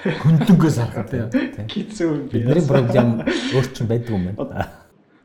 [0.02, 1.68] Хөндлөнгөөс харахад тийм.
[1.68, 2.12] Кицүү.
[2.32, 4.70] Бидний проблем өөр чинь байдаг юм байна.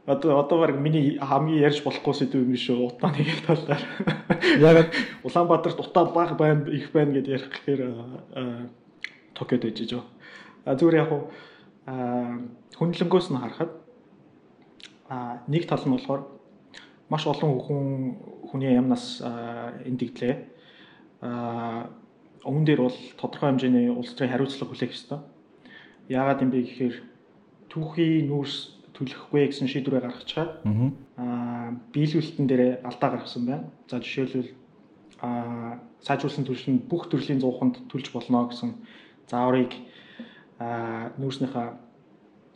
[0.07, 2.91] Одоо одоо баг миний хамгийн ярьж болохгүй сэдв юм шүү.
[2.91, 3.83] Утаа нэг талаар.
[4.63, 7.83] Яг Улаанбаатарт утаа баг байна, их байна гэдээ ярих гэхээр
[9.35, 10.05] Токиод байж жоо.
[10.65, 11.11] А зүгээр яг
[12.79, 13.86] хөндлөнгөөс нь харахад
[15.09, 16.27] а нэг тал нь болохоор
[17.09, 17.83] маш олон хүн
[18.51, 19.23] хүний ямнаас
[19.87, 20.35] эндэгдлээ.
[21.23, 21.91] Аа
[22.47, 25.19] өмнө дээр бол тодорхой хэмжээний улс төрийн хариуцлага хүлээх ёстой.
[26.09, 26.97] Яагаад юм бэ гэхээр
[27.71, 30.51] түүхий нүүрс төлөхгүй гэсэн шийдвэрээ гаргачаад
[31.19, 33.67] аа биелүүлэлтэн дээр алдаа гаргасан байна.
[33.91, 34.55] За жишээлбэл
[35.21, 38.79] аа сайжруулсан төлөв нь бүх төрлийн 100-нд төлж болно гэсэн
[39.27, 39.75] зааврыг
[40.63, 41.69] аа нүүрснийхээ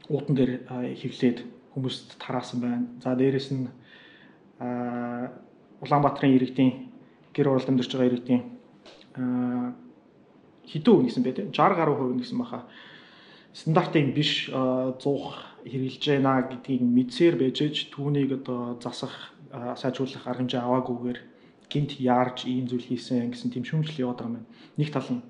[0.08, 0.52] уудан дээр
[1.02, 1.38] хевлээд
[1.74, 2.86] хүмүүст тараасан байна.
[3.02, 3.68] За дээрэс нь
[5.80, 6.72] Улаанбаатарын иргэдийн
[7.32, 8.42] гэр оролд амьдарч байгаа иргэдийн
[10.68, 12.68] хэдэн үн гэсэн бэ те 60 гаруй хувь гэсэн баха
[13.52, 14.50] стандартын биш
[15.02, 21.18] зуух хэрэгжилж байна гэдгийг мэдсээр байж аж түүнийг одоо засах сайжруулах арга хэмжээ аваагүйгээр
[21.70, 24.50] гинт яарж ийм зүйл хийсэн гэсэн тийм шүүмжлэл яваад байгаа юм байна.
[24.78, 25.22] Нэг тал нь.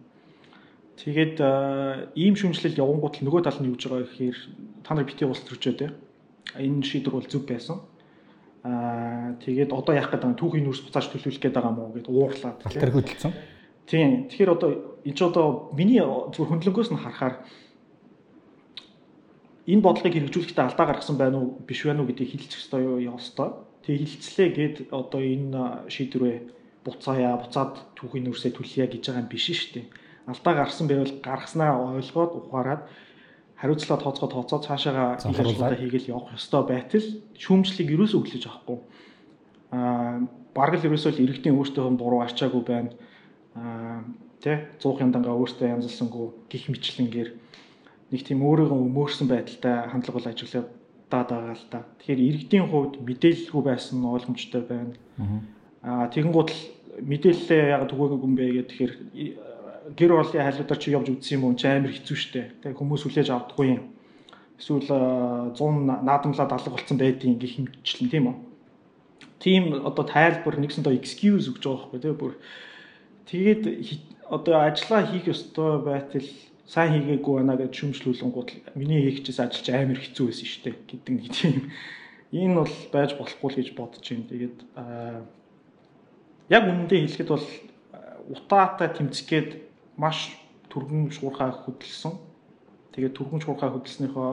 [1.00, 1.36] Тэгээд
[2.16, 4.38] ийм шүүмжлэл явангууд л нөгөө тал нь юуж байгаа гэхээр
[4.84, 5.86] та нар бити улс төрчөө те.
[6.58, 7.78] Энэ шийдвэр бол зөв байсан
[8.60, 12.60] Аа тэгээд одоо яах гэдэг нь түүхийн нүрс буцааж төлөвлөх гээд байгаа мó гэд уурлаад
[12.68, 13.32] тэр хөдөлсөн.
[13.88, 14.28] Тийм.
[14.28, 17.40] Тэгэхээр одоо энэ ч одоо миний зүгээр хөндлөнгөөс нь харахаар
[19.64, 23.48] энэ бодлогыг хэрэгжүүлэхдээ алдаа гаргасан байна уу биш байна уу гэдгийг хэлчих ёстой юу ёстой.
[23.80, 26.36] Тэгээ хилцлээ гэд одоо энэ шийдвэрээ
[26.84, 29.86] буцаая буцаад түүхийн нүрсээ төлөе гэж байгаа юм биш шүү дээ.
[30.28, 32.84] Алдаа гарсан байвал гаргаснаа ойлгоод ухаарад
[33.60, 37.06] хариуцлага тооцоо тооцоо цаашаага хийх ажлуудаа хийгээл явах ёстой байтал
[37.36, 38.78] шүүмжлэлийг юусоо өглөж авахгүй.
[39.76, 40.24] Аа
[40.56, 42.90] бараг л ерөөсөө л иргэдийн өөртөө буруу арчаагүй байна.
[43.54, 44.00] Аа
[44.40, 47.30] тэ 100 яндангаа өөртөө янзлсангүй гих мэтлэнгээр
[48.10, 50.68] нэг тийм өөрийгөө өмөрсөн байдалтай хандлага бол ажиглаад
[51.12, 51.84] байгаа л да.
[52.00, 54.94] Тэгэхээр иргэдийн хувьд мэдээлэлгүй байсан нь ойлгомжтой байна.
[55.84, 56.60] Аа тэгэнгუთ л
[57.04, 58.92] мэдээлэлээ яг түгээгүй юм бэ гэх тэгэхээр
[59.96, 61.58] гэр оролын хайлуудаар чи явж үзсэн юм уу?
[61.58, 62.42] Чи амар хэцүү шттэ.
[62.62, 63.82] Тэг хүмүүс хүлээж авдаггүй юм.
[64.60, 64.86] Эсвэл
[65.56, 65.56] 100
[66.04, 68.36] наадамлаад алга болсон байдгийн гэх хэмжлэн тийм үү?
[69.40, 72.32] Тийм одоо тайлбар нэгсэндээ excuse өгч байгаа байхгүй тийм бүр
[73.24, 73.62] тэгээд
[74.28, 76.28] одоо ажиллаа хийх ёстой байтал
[76.68, 81.12] сайн хийгээгүй байна гэж шүмжлүүлэнгууд миний хийх гэсэн ажил чи амар хэцүү байсан дээ гэдэг
[81.16, 81.56] нэг тийм
[82.30, 84.30] энэ бол байж болохгүй л гэж бодож байна.
[84.30, 84.58] Тэгээд
[86.52, 87.46] яг үнэндээ хэлэхэд бол
[88.30, 89.50] утаатай тэмцгээд
[90.00, 90.32] маш
[90.72, 92.16] түргэн шуурхаа хөдөлсөн.
[92.96, 94.32] Тэгээд түргэн шуурхаа хөдөлснөөхөө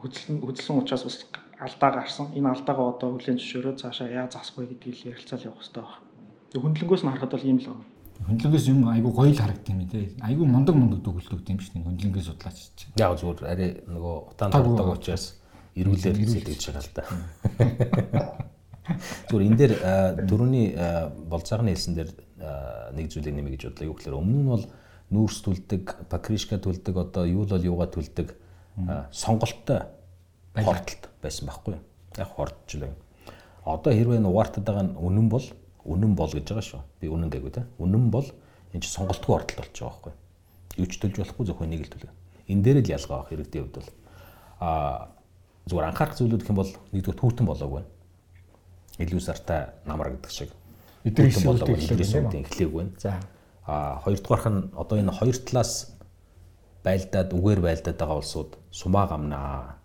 [0.00, 1.18] хөдөлсөн хөдөлсөн учраас бас
[1.60, 2.32] алдаа гарсан.
[2.32, 6.00] Энэ алдаагаа одоо хүлээн зөвшөөрөө цаашаа яа засах вэ гэдгийг ярилцаал явах хэрэгтэй байна.
[6.50, 7.84] Тэг хөндлөнгөөс нь харахад бол ийм л байна.
[8.24, 10.16] Хөндлөнгөөс юм айгу гоё л харагдсан юм тий.
[10.22, 11.86] Айгу мундаг мундаг дүгэлдэгд юм шүү дээ.
[11.86, 12.94] Хөндлөнгөө судлаач чинь.
[12.96, 15.24] Яг зүгээр арай нөгөө утаанд ордог учраас
[15.74, 17.02] эрүүлэр хэлээд байгаа л да.
[19.28, 19.74] Зүгээр энэ дээр
[20.28, 20.66] дөрөвний
[21.26, 22.10] болцаагны хэлсэн дээр
[22.94, 23.88] нэг зүйлийг нэмэ гэж бодлоо.
[23.88, 24.64] Юу гэхээр өмнө нь бол
[25.10, 28.34] нүүрс түлдэг, пакришка түлдэг, одоо юу л бол юугаа түлдэг
[29.12, 29.86] сонголттой
[30.54, 31.82] хортолт байсан байхгүй юу?
[32.18, 32.94] Яг хортжлаа.
[33.64, 35.46] Одоо хэрвээ нугаартад байгаа нь үнэн бол
[35.84, 36.82] үнэн бол гэж байгаа шүү.
[37.00, 37.66] Би үнэн дээгүү те.
[37.78, 38.26] Үнэн бол
[38.72, 40.18] энэ чи сонголтгүй хортолт болж байгаа байхгүй юу?
[40.84, 42.12] Юу ч төлж болохгүй зөвхөн нэг л төлөө.
[42.50, 43.90] Энэ дээр л ялгаа авах хэрэгтэй хувьд бол
[44.60, 44.70] а
[45.70, 47.90] зүгээр анхаарах зүйлүүд гэх юм бол нэгдүгээр түүтэн болоогүй байна.
[49.00, 50.50] Илүү сартай намрагддаг шиг
[51.04, 52.84] эдгээр болоогүй эхлэегүй эхлэегүй.
[52.98, 53.20] За.
[53.66, 55.96] А хоёрдугаарх нь одоо энэ хоёр талаас
[56.84, 59.80] байлдаад үгээр байлдаад байгаа улсууд сумаа гамнаа.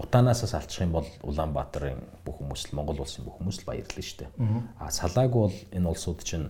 [0.00, 4.18] Утаанаас салчих юм бол Улаанбаатарын бүх хүмүүс л Монгол улсын бүх хүмүүс л баярлна шүү
[4.24, 4.30] дээ.
[4.80, 6.48] А салаагүй бол энэ улсууд чинь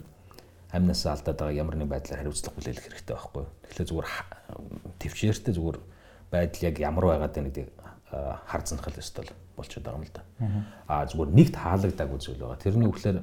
[0.71, 3.45] амнаас алдаад байгаа ямар нэг байдлаар хариуцлага хүлээх хэрэгтэй байхгүй.
[3.75, 4.09] Тэгэхээр зүгээр
[5.03, 5.79] төвчээртэй зүгээр
[6.31, 7.71] байдал яг ямар байгаад байна гэдгийг
[8.47, 9.27] харцнах л ёстой
[9.59, 10.23] болчиход байгаа юм л да.
[10.87, 12.63] А зүгээр нэгт хаалагдаагүй зүйл байгаа.
[12.63, 13.19] Тэрний үгээр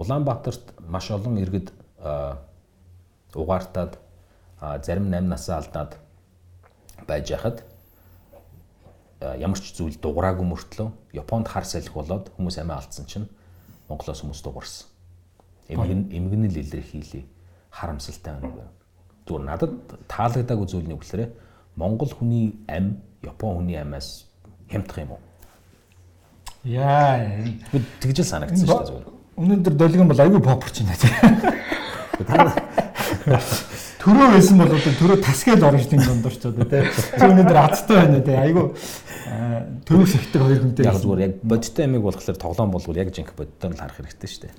[0.00, 1.72] Улаанбаатарт маш олон иргэд
[3.34, 3.98] угаартаад
[4.84, 5.96] зарим 8 насаа алдаад
[7.06, 7.64] байж хахад
[9.20, 13.28] ямар ч зүйл дуграагүй мөртлөө Японд хар салхи болоод хүмүүс амиа алдсан чинь
[13.88, 14.88] Монголоос хүмүүс дуурсан.
[15.68, 17.24] Эмгэн эмгэнэл илэрхийлээ
[17.70, 18.72] харамсалтай байна.
[19.28, 19.72] Зүгээр надад
[20.08, 21.28] таалагдаагүй зүйл нь үгээр
[21.76, 24.24] Монгол хүний ам Япон хүний амаас
[24.72, 25.22] хямдах юм уу?
[26.64, 27.20] Яа.
[28.00, 29.19] Тэгж л санагдсан шүү дээ зүгээр.
[29.40, 31.14] Өнөөдөр долгион бол аюу попорч байна тийм.
[34.00, 36.88] Төрөө байсан бол одоо төрөө тасгээл орно тийм дундорч одоо тийм.
[36.92, 38.36] Чи өнөөдөр азтай байна тийм.
[38.44, 38.64] Аюу
[39.88, 40.84] төрөө сэгтэг хоёр хүнтэй.
[40.88, 44.42] Яг зүгээр яг бодиттой амиг болохоор тоглоом болвол яг жинх бодиттой л харах хэрэгтэй шүү
[44.44, 44.52] дээ.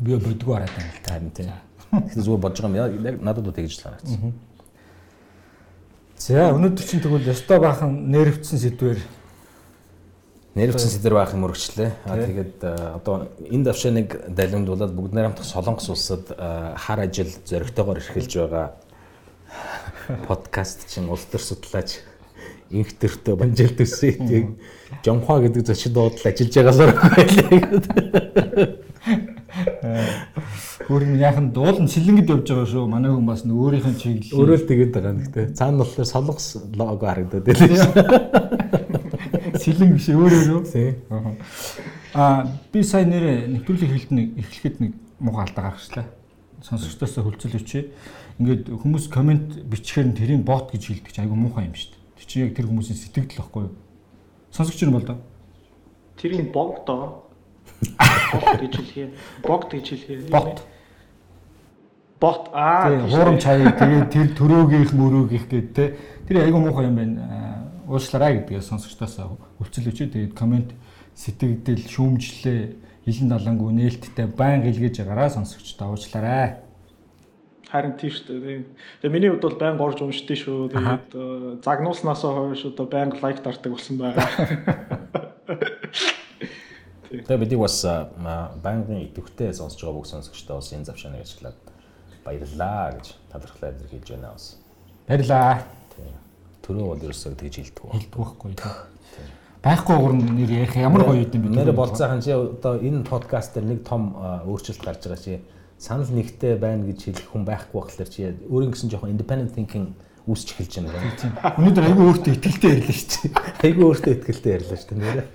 [0.00, 1.52] Би бодгоо хараад байна л тань тийм.
[1.90, 4.32] Тэгэхээр зүгээр бодож байгаа юм яг надад бол тэгж санагдсан.
[6.20, 9.00] За өнөөдөр чинь тэгвэл ёстой баахан нэрвцсэн сэдвэр
[10.54, 11.90] Нэрвцэн сэдэр байх юм өргөчлээ.
[12.10, 12.58] А тэгээд
[12.98, 18.66] одоо энэ давшааныг далимдуулаад бүгд найрамдах Солонгос улсад хар ажил зөрөгтэйгээр эрхэлж байгаа
[20.26, 22.02] подкаст чинь улс төр судлаач
[22.70, 24.58] инх төртөө банжил төсөөийг
[25.04, 28.66] Жонхва гэдэг зочид дуудлал ажиллаж байгаалаар байлаа.
[30.86, 32.86] Хөрн яахан дуулан сэлэнгэд явж байгаа шүү.
[32.90, 34.34] Манай хүн бас өөрийнх нь чиглэл.
[34.34, 38.69] Өөрөө л тэгээд байгаа гэхдээ цаана болохоор солонгос лого харагдаад байлаа.
[39.60, 40.62] Сэлэн биш өөрөөрөө.
[42.16, 46.06] Аа би сая нэрэ нэвтрүүлэг хэлдэг эхлэхэд нэг муухай алдаа гаргачлаа.
[46.64, 47.82] Сонсогчдоос хөлцөл өчөө.
[48.40, 52.00] Ингээд хүмүүс комент бичгээр нь тэрийг бот гэж хэлдэг чинь айгүй муухай юм шүү дээ.
[52.16, 53.76] Тэр чинь яг тэр хүмүүсийн сэтгэл байхгүй юу?
[54.50, 55.20] Сонсогч юм бол доо.
[56.16, 57.28] Тэрийг бог доо.
[58.32, 59.08] Бот гэж хэлхээ.
[59.44, 60.32] Богт гэж хэлхээ.
[60.32, 60.64] Бот
[62.20, 65.96] бот аа хуурамч хаяа тэгээд тэр төрөөгийнх мөрөөгийнх гэдэг те
[66.28, 67.49] тэр айгүй муухай юм байна
[67.90, 69.18] уучлаарай гэдгээ сонсогчдоос
[69.58, 70.70] өвчл өчөө тэгээд комент
[71.18, 72.60] сэтгэгдэл шүүмжлээ
[73.04, 76.62] хилэн далангуу нээлттэй байн гэлгэж байгаараа сонсогчдоо уучлаарай.
[77.66, 78.62] Харин тийм шүү дээ.
[79.02, 80.70] Тэгээ миний хувьд бол байн горж уншдээ шүү.
[80.70, 84.26] Тэгээд э, загнууснаас хойш одоо байн лайк дардаг болсон байгаа.
[87.10, 87.82] Тэгээ бид бас
[88.62, 91.58] байнгын идэвхтэй сонсож байгаа бүх сонсогчдоо бас энэ завшааныг ажиллаад
[92.22, 94.58] баярлаа гэж талархлаа илэрхийлж байна бас.
[95.10, 95.66] Баярлаа
[96.70, 97.98] төрөө бол ерөөсөө тэгж хэлдэг ба.
[97.98, 98.54] Хэлдэг байхгүй.
[99.60, 101.52] Байхгүй гурн нэр ярих ямар гоё юм бэ?
[101.52, 104.14] Нэр болцоохан чи одоо энэ подкаст дээр нэг том
[104.48, 105.42] өөрчлөлт гарч байгаа чи
[105.76, 109.92] санал нэгтэй байна гэж хэлэх хүн байхгүй болохоор чи өөрийн гэсэн жоохон independent thinking
[110.24, 111.60] үүсч эхэлж байна.
[111.60, 113.32] Өнөөдөр айгүй өөртөө ихтэй ярьлаа шүү дээ.
[113.68, 115.26] Айгүй өөртөө ихтэй ярьлаа шүү дээ нэрээ.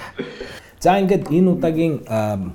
[0.84, 1.94] За ингээд энэ удаагийн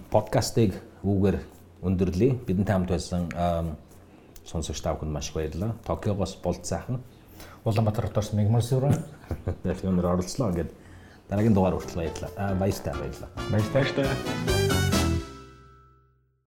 [0.09, 0.73] подкастыг
[1.05, 1.37] үүгээр
[1.85, 2.31] өндөрлөе.
[2.49, 3.29] Бидэнтэй хамт байсан
[4.45, 5.77] сонсогч тав хүнд маш их баярлалаа.
[5.85, 7.05] Токиогоос болд сайхан
[7.65, 8.93] Улаанбаатар хотоос Мегмар сүрэн.
[9.65, 10.53] Тэгэхээр өнөр оролцлоо.
[10.53, 10.69] Ингээд
[11.29, 12.53] дараагийн дугаар хүртэл баярлалаа.
[12.61, 13.31] Баяртай баярлалаа.
[13.49, 14.84] Баяртай.